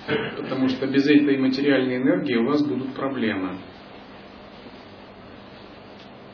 потому 0.07 0.69
что 0.69 0.87
без 0.87 1.07
этой 1.07 1.37
материальной 1.39 1.97
энергии 1.97 2.37
у 2.37 2.47
вас 2.47 2.65
будут 2.67 2.95
проблемы. 2.95 3.59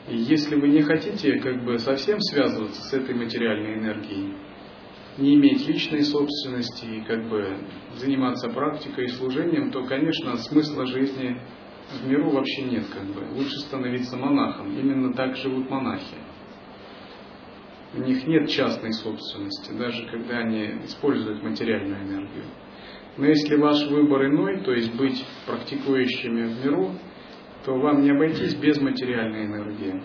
И 0.09 0.17
если 0.17 0.55
вы 0.55 0.67
не 0.67 0.81
хотите 0.81 1.39
как 1.39 1.63
бы 1.63 1.79
совсем 1.79 2.19
связываться 2.19 2.81
с 2.81 2.93
этой 2.93 3.15
материальной 3.15 3.75
энергией, 3.75 4.35
не 5.17 5.35
иметь 5.35 5.67
личной 5.67 6.03
собственности 6.03 6.85
и 6.85 7.01
как 7.01 7.29
бы 7.29 7.57
заниматься 7.95 8.49
практикой 8.49 9.05
и 9.05 9.09
служением, 9.09 9.71
то, 9.71 9.85
конечно, 9.85 10.35
смысла 10.37 10.85
жизни 10.87 11.39
в 11.91 12.07
миру 12.07 12.31
вообще 12.31 12.63
нет. 12.63 12.85
Как 12.91 13.05
бы. 13.05 13.23
Лучше 13.35 13.59
становиться 13.59 14.17
монахом. 14.17 14.77
Именно 14.77 15.13
так 15.13 15.35
живут 15.37 15.69
монахи. 15.69 16.17
У 17.93 17.99
них 17.99 18.25
нет 18.25 18.49
частной 18.49 18.91
собственности, 18.91 19.71
даже 19.77 20.07
когда 20.07 20.39
они 20.39 20.83
используют 20.85 21.43
материальную 21.43 22.01
энергию. 22.01 22.45
Но 23.17 23.27
если 23.27 23.55
ваш 23.55 23.87
выбор 23.87 24.25
иной, 24.25 24.61
то 24.61 24.73
есть 24.73 24.95
быть 24.95 25.23
практикующими 25.45 26.45
в 26.45 26.65
миру, 26.65 26.91
то 27.63 27.75
вам 27.75 28.01
не 28.01 28.09
обойтись 28.09 28.55
без 28.55 28.81
материальной 28.81 29.45
энергии. 29.45 30.01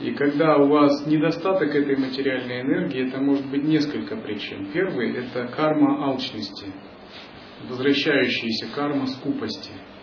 И 0.00 0.10
когда 0.14 0.56
у 0.56 0.66
вас 0.66 1.06
недостаток 1.06 1.72
этой 1.72 1.96
материальной 1.96 2.62
энергии, 2.62 3.08
это 3.08 3.20
может 3.20 3.48
быть 3.48 3.62
несколько 3.62 4.16
причин. 4.16 4.72
Первый– 4.72 5.12
это 5.16 5.46
карма 5.46 6.04
алчности, 6.06 6.66
возвращающаяся 7.68 8.74
карма 8.74 9.06
скупости– 9.06 9.70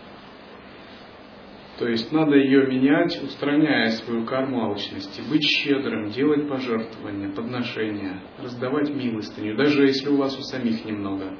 то 1.82 1.88
есть 1.88 2.12
надо 2.12 2.36
ее 2.36 2.64
менять, 2.68 3.20
устраняя 3.24 3.90
свою 3.90 4.24
карму 4.24 4.66
алчности, 4.66 5.20
быть 5.28 5.42
щедрым, 5.42 6.10
делать 6.10 6.48
пожертвования, 6.48 7.30
подношения, 7.30 8.22
раздавать 8.40 8.88
милостыню, 8.90 9.56
даже 9.56 9.86
если 9.86 10.08
у 10.08 10.16
вас 10.16 10.38
у 10.38 10.42
самих 10.42 10.84
немного. 10.84 11.36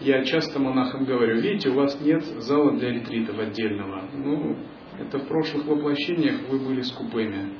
Я 0.00 0.26
часто 0.26 0.58
монахам 0.58 1.06
говорю, 1.06 1.40
видите, 1.40 1.70
у 1.70 1.74
вас 1.74 1.98
нет 2.02 2.22
зала 2.22 2.76
для 2.76 2.92
ретритов 2.92 3.38
отдельного. 3.38 4.10
Ну, 4.12 4.58
это 4.98 5.18
в 5.20 5.26
прошлых 5.26 5.64
воплощениях 5.64 6.46
вы 6.50 6.58
были 6.58 6.82
скупыми. 6.82 7.54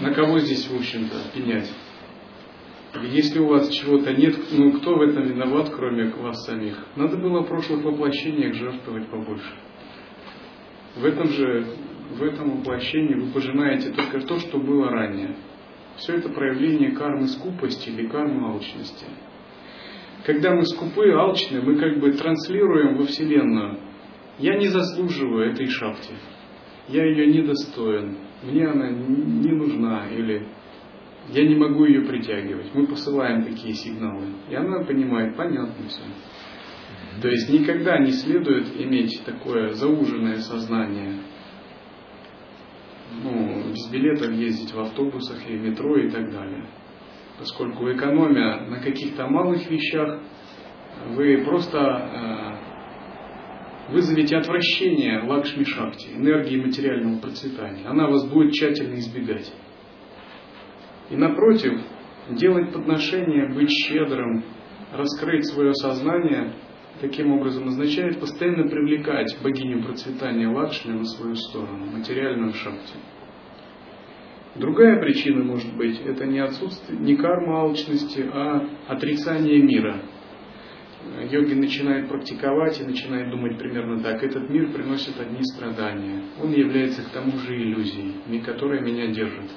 На 0.00 0.12
кого 0.12 0.40
здесь, 0.40 0.68
в 0.68 0.74
общем-то, 0.74 1.38
пенять? 1.38 1.72
Если 3.12 3.38
у 3.38 3.46
вас 3.46 3.70
чего-то 3.70 4.12
нет, 4.12 4.34
ну 4.50 4.72
кто 4.72 4.96
в 4.96 5.02
этом 5.02 5.22
виноват, 5.22 5.70
кроме 5.72 6.10
вас 6.14 6.44
самих? 6.46 6.84
Надо 6.96 7.16
было 7.16 7.42
в 7.42 7.46
прошлых 7.46 7.84
воплощениях 7.84 8.54
жертвовать 8.54 9.06
побольше. 9.06 9.54
В 10.98 11.04
этом 11.04 11.28
же, 11.28 11.64
в 12.10 12.22
этом 12.22 12.58
воплощении 12.58 13.14
вы 13.14 13.30
пожинаете 13.30 13.90
только 13.90 14.20
то, 14.20 14.40
что 14.40 14.58
было 14.58 14.90
ранее. 14.90 15.36
Все 15.96 16.14
это 16.14 16.28
проявление 16.28 16.92
кармы 16.92 17.28
скупости 17.28 17.88
или 17.90 18.08
кармы 18.08 18.48
алчности. 18.48 19.06
Когда 20.24 20.54
мы 20.54 20.64
скупы, 20.66 21.10
алчны, 21.12 21.62
мы 21.62 21.76
как 21.76 22.00
бы 22.00 22.12
транслируем 22.12 22.96
во 22.96 23.04
Вселенную. 23.04 23.78
Я 24.38 24.56
не 24.56 24.68
заслуживаю 24.68 25.52
этой 25.52 25.66
шахти. 25.66 26.14
Я 26.88 27.04
ее 27.04 27.26
недостоин. 27.26 28.18
Мне 28.42 28.66
она 28.66 28.90
не 28.90 29.52
нужна. 29.52 30.08
Или 30.10 30.46
я 31.30 31.46
не 31.46 31.54
могу 31.54 31.84
ее 31.84 32.02
притягивать. 32.02 32.74
Мы 32.74 32.86
посылаем 32.86 33.44
такие 33.44 33.74
сигналы. 33.74 34.26
И 34.50 34.54
она 34.54 34.84
понимает, 34.84 35.36
понятно 35.36 35.88
все. 35.88 36.02
То 37.20 37.28
есть 37.28 37.48
никогда 37.48 37.98
не 37.98 38.12
следует 38.12 38.68
иметь 38.80 39.22
такое 39.24 39.72
зауженное 39.72 40.36
сознание. 40.36 41.14
Ну, 43.22 43.72
без 43.72 43.90
билетов 43.90 44.30
ездить 44.32 44.72
в 44.72 44.78
автобусах 44.78 45.38
и 45.48 45.54
метро 45.54 45.96
и 45.96 46.10
так 46.10 46.30
далее. 46.30 46.68
Поскольку 47.38 47.90
экономия 47.90 48.60
на 48.68 48.80
каких-то 48.80 49.26
малых 49.26 49.68
вещах, 49.68 50.20
вы 51.14 51.42
просто 51.44 52.58
э, 53.88 53.92
вызовете 53.92 54.36
отвращение 54.36 55.22
лакшми 55.22 55.64
шакти, 55.64 56.08
энергии 56.14 56.60
материального 56.60 57.20
процветания. 57.20 57.86
Она 57.86 58.06
вас 58.08 58.28
будет 58.28 58.52
тщательно 58.52 58.94
избегать. 58.96 59.52
И 61.10 61.16
напротив, 61.16 61.80
делать 62.30 62.72
подношения, 62.72 63.48
быть 63.52 63.70
щедрым, 63.70 64.44
раскрыть 64.92 65.46
свое 65.46 65.72
сознание– 65.74 66.52
таким 67.00 67.32
образом 67.32 67.68
означает 67.68 68.20
постоянно 68.20 68.68
привлекать 68.68 69.36
богиню 69.42 69.82
процветания 69.82 70.48
Лакшми 70.48 70.92
на 70.92 71.04
свою 71.04 71.34
сторону, 71.34 71.86
материальную 71.86 72.52
шахту. 72.54 72.98
Другая 74.56 75.00
причина 75.00 75.44
может 75.44 75.76
быть, 75.76 76.00
это 76.00 76.26
не 76.26 76.40
отсутствие, 76.40 76.98
не 76.98 77.16
карма 77.16 77.60
алчности, 77.60 78.28
а 78.32 78.68
отрицание 78.88 79.62
мира. 79.62 80.02
Йоги 81.30 81.54
начинает 81.54 82.08
практиковать 82.08 82.80
и 82.80 82.84
начинает 82.84 83.30
думать 83.30 83.56
примерно 83.56 84.02
так. 84.02 84.22
Этот 84.22 84.50
мир 84.50 84.72
приносит 84.72 85.18
одни 85.20 85.42
страдания. 85.42 86.22
Он 86.42 86.50
является 86.52 87.02
к 87.02 87.10
тому 87.10 87.38
же 87.38 87.56
иллюзией, 87.56 88.14
которая 88.44 88.80
меня 88.80 89.06
держит. 89.08 89.50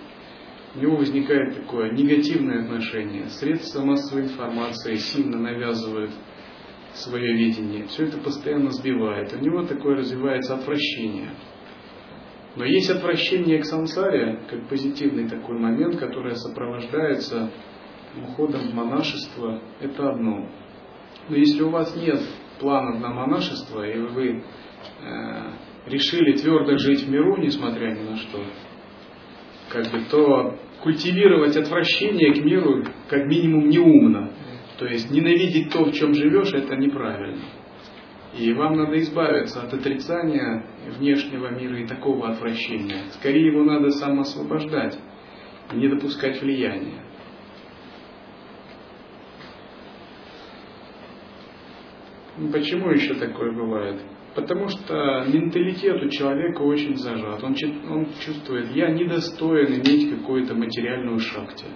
У 0.76 0.80
него 0.80 0.96
возникает 0.98 1.56
такое 1.56 1.92
негативное 1.92 2.64
отношение. 2.64 3.26
Средства 3.30 3.84
массовой 3.84 4.24
информации 4.24 4.96
сильно 4.96 5.38
навязывают 5.38 6.12
свое 6.94 7.34
видение, 7.34 7.86
все 7.86 8.06
это 8.06 8.18
постоянно 8.18 8.72
сбивает. 8.72 9.34
У 9.34 9.40
него 9.40 9.64
такое 9.64 9.98
развивается 9.98 10.56
отвращение. 10.56 11.32
Но 12.56 12.66
есть 12.66 12.90
отвращение 12.90 13.60
к 13.60 13.66
сансаре, 13.66 14.42
как 14.50 14.68
позитивный 14.68 15.30
такой 15.30 15.58
момент, 15.58 15.98
который 15.98 16.36
сопровождается 16.36 17.50
уходом 18.18 18.62
в 18.70 18.74
монашество, 18.74 19.62
это 19.80 20.10
одно. 20.10 20.50
Но 21.30 21.36
если 21.36 21.64
у 21.64 21.70
вас 21.70 21.96
нет 21.96 22.20
планов 22.60 23.00
на 23.00 23.10
монашество, 23.10 23.88
и 23.88 23.98
вы 24.00 24.44
э, 25.02 25.52
решили 25.88 26.36
твердо 26.36 26.78
жить 26.78 27.04
в 27.04 27.10
миру, 27.10 27.38
несмотря 27.38 27.92
ни 27.92 28.10
на 28.10 28.18
что, 28.18 28.44
как 29.70 29.90
бы, 29.92 30.02
то 30.10 30.58
культивировать 30.84 31.56
отвращение 31.56 32.34
к 32.34 32.44
миру 32.44 32.84
как 33.08 33.28
минимум 33.28 33.70
неумно. 33.70 34.31
То 34.82 34.88
есть 34.88 35.12
ненавидеть 35.12 35.72
то, 35.72 35.86
в 35.86 35.94
чем 35.94 36.16
живешь, 36.16 36.52
это 36.54 36.76
неправильно. 36.76 37.44
И 38.36 38.52
вам 38.52 38.78
надо 38.78 38.98
избавиться 38.98 39.62
от 39.62 39.72
отрицания 39.72 40.66
внешнего 40.98 41.50
мира 41.50 41.80
и 41.80 41.86
такого 41.86 42.30
отвращения. 42.30 43.04
Скорее 43.12 43.46
его 43.46 43.64
надо 43.64 43.92
самоосвобождать, 43.92 44.98
не 45.72 45.88
допускать 45.88 46.42
влияния. 46.42 47.06
Почему 52.52 52.90
еще 52.90 53.14
такое 53.14 53.52
бывает? 53.52 54.02
Потому 54.34 54.68
что 54.68 55.26
менталитет 55.28 56.02
у 56.02 56.10
человека 56.10 56.64
очень 56.64 56.96
зажат. 56.96 57.44
Он, 57.44 57.56
он 57.88 58.08
чувствует, 58.26 58.76
я 58.76 58.90
недостоин 58.90 59.76
иметь 59.76 60.10
какую-то 60.10 60.56
материальную 60.56 61.20
шахте. 61.20 61.68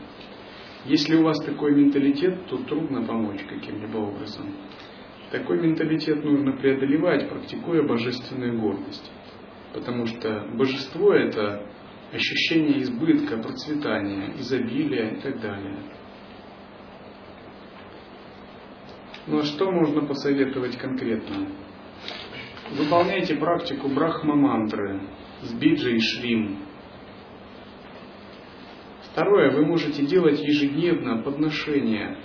Если 0.86 1.16
у 1.16 1.24
вас 1.24 1.44
такой 1.44 1.74
менталитет, 1.74 2.46
то 2.48 2.58
трудно 2.58 3.04
помочь 3.04 3.42
каким-либо 3.50 3.98
образом. 3.98 4.54
Такой 5.32 5.60
менталитет 5.60 6.24
нужно 6.24 6.52
преодолевать, 6.54 7.28
практикуя 7.28 7.82
божественную 7.82 8.60
гордость. 8.60 9.12
Потому 9.74 10.06
что 10.06 10.48
божество 10.54 11.14
это 11.14 11.68
ощущение 12.14 12.84
избытка, 12.84 13.38
процветания, 13.38 14.36
изобилия 14.38 15.16
и 15.16 15.22
так 15.22 15.42
далее. 15.42 15.78
Ну 19.28 19.40
а 19.40 19.44
что 19.44 19.72
можно 19.72 20.06
посоветовать 20.06 20.78
конкретно? 20.78 21.48
Выполняйте 22.72 23.36
практику 23.36 23.90
брахма-мантры 23.90 25.02
с 25.42 25.52
биджей 25.54 25.96
и 25.96 26.00
шрим. 26.00 26.60
Второе, 29.16 29.50
вы 29.50 29.66
можете 29.66 30.06
делать 30.06 30.42
ежедневно 30.42 31.24
подношение 31.24 32.18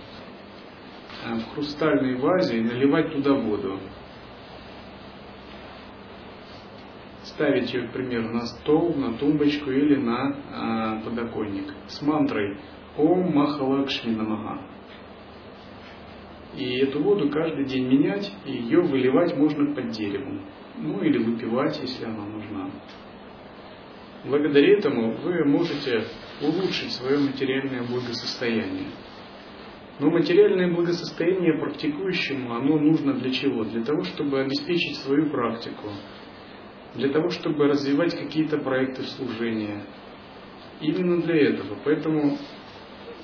э, 1.24 1.34
в 1.36 1.54
хрустальной 1.54 2.16
вазе 2.16 2.58
и 2.58 2.62
наливать 2.62 3.12
туда 3.12 3.32
воду. 3.32 3.78
Ставить 7.22 7.72
ее, 7.72 7.82
например, 7.82 8.28
на 8.32 8.40
стол, 8.40 8.92
на 8.96 9.12
тумбочку 9.18 9.70
или 9.70 9.94
на 9.94 10.36
а, 10.52 11.00
подоконник 11.04 11.72
с 11.86 12.02
мантрой 12.02 12.58
Ом 12.96 13.36
Махалакшми 13.36 14.10
Намага. 14.16 14.60
И 16.56 16.78
эту 16.78 17.04
воду 17.04 17.30
каждый 17.30 17.66
день 17.66 17.86
менять, 17.86 18.32
и 18.44 18.50
ее 18.50 18.80
выливать 18.80 19.36
можно 19.36 19.72
под 19.76 19.90
деревом. 19.90 20.44
Ну 20.76 21.00
или 21.02 21.18
выпивать, 21.18 21.78
если 21.80 22.06
она 22.06 22.24
нужна. 22.24 22.68
Благодаря 24.24 24.76
этому 24.76 25.12
вы 25.18 25.44
можете 25.44 26.04
улучшить 26.40 26.92
свое 26.92 27.18
материальное 27.18 27.82
благосостояние. 27.82 28.88
Но 29.98 30.10
материальное 30.10 30.72
благосостояние 30.72 31.58
практикующему, 31.58 32.54
оно 32.54 32.78
нужно 32.78 33.14
для 33.14 33.30
чего? 33.30 33.64
Для 33.64 33.84
того, 33.84 34.02
чтобы 34.04 34.40
обеспечить 34.40 34.96
свою 34.96 35.30
практику, 35.30 35.90
для 36.94 37.10
того, 37.10 37.28
чтобы 37.28 37.66
развивать 37.66 38.16
какие-то 38.16 38.58
проекты 38.58 39.02
служения. 39.02 39.84
Именно 40.80 41.20
для 41.22 41.50
этого. 41.50 41.76
Поэтому 41.84 42.38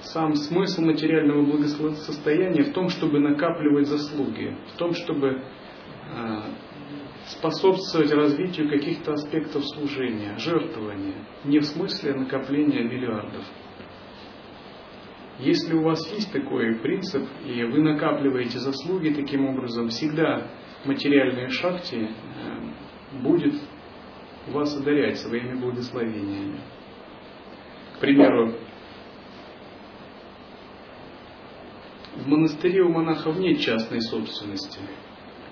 сам 0.02 0.35
смысл 0.35 0.83
материального 0.83 1.42
благосостояния 1.42 2.64
в 2.64 2.72
том, 2.72 2.90
чтобы 2.90 3.18
накапливать 3.20 3.88
заслуги, 3.88 4.55
в 4.74 4.79
том, 4.79 4.92
чтобы 4.92 5.29
э, 5.29 6.42
способствовать 7.26 8.12
развитию 8.12 8.68
каких-то 8.68 9.12
аспектов 9.12 9.64
служения, 9.66 10.36
жертвования, 10.38 11.26
не 11.44 11.58
в 11.58 11.64
смысле 11.64 12.14
накопления 12.14 12.84
миллиардов. 12.84 13.44
Если 15.38 15.74
у 15.74 15.82
вас 15.82 16.00
есть 16.12 16.32
такой 16.32 16.76
принцип, 16.76 17.22
и 17.44 17.62
вы 17.64 17.82
накапливаете 17.82 18.58
заслуги 18.58 19.10
таким 19.10 19.46
образом, 19.46 19.88
всегда 19.88 20.50
материальные 20.84 21.50
шахти 21.50 22.08
э, 22.08 23.20
будет 23.20 23.54
вас 24.46 24.74
одарять 24.76 25.18
своими 25.18 25.60
благословениями. 25.60 26.60
К 27.96 28.00
примеру, 28.00 28.54
В 32.16 32.28
монастыре 32.28 32.80
у 32.80 32.88
монахов 32.88 33.36
нет 33.36 33.60
частной 33.60 34.00
собственности, 34.00 34.80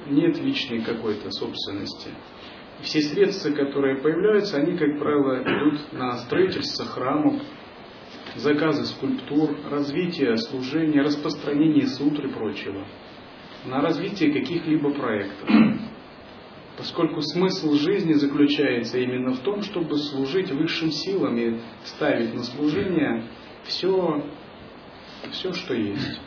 нет 0.07 0.38
личной 0.38 0.83
какой-то 0.83 1.31
собственности. 1.31 2.11
Все 2.83 3.01
средства, 3.01 3.51
которые 3.51 3.97
появляются, 3.97 4.59
они, 4.59 4.77
как 4.77 4.99
правило, 4.99 5.43
идут 5.43 5.93
на 5.93 6.19
строительство 6.19 6.85
храмов, 6.85 7.40
заказы 8.37 8.85
скульптур, 8.87 9.57
развитие 9.71 10.37
служения, 10.37 11.03
распространение 11.03 11.87
сутр 11.87 12.27
и 12.27 12.33
прочего, 12.33 12.85
на 13.64 13.81
развитие 13.81 14.33
каких-либо 14.33 14.90
проектов. 14.93 15.49
Поскольку 16.77 17.23
смысл 17.23 17.75
жизни 17.75 18.14
заключается 18.14 18.99
именно 18.99 19.33
в 19.35 19.40
том, 19.40 19.62
чтобы 19.62 19.97
служить 19.97 20.51
высшим 20.51 20.90
силам 20.90 21.37
и 21.38 21.61
ставить 21.85 22.35
на 22.35 22.43
служение 22.43 23.29
все, 23.62 24.25
все 25.31 25.53
что 25.53 25.75
есть. 25.75 26.21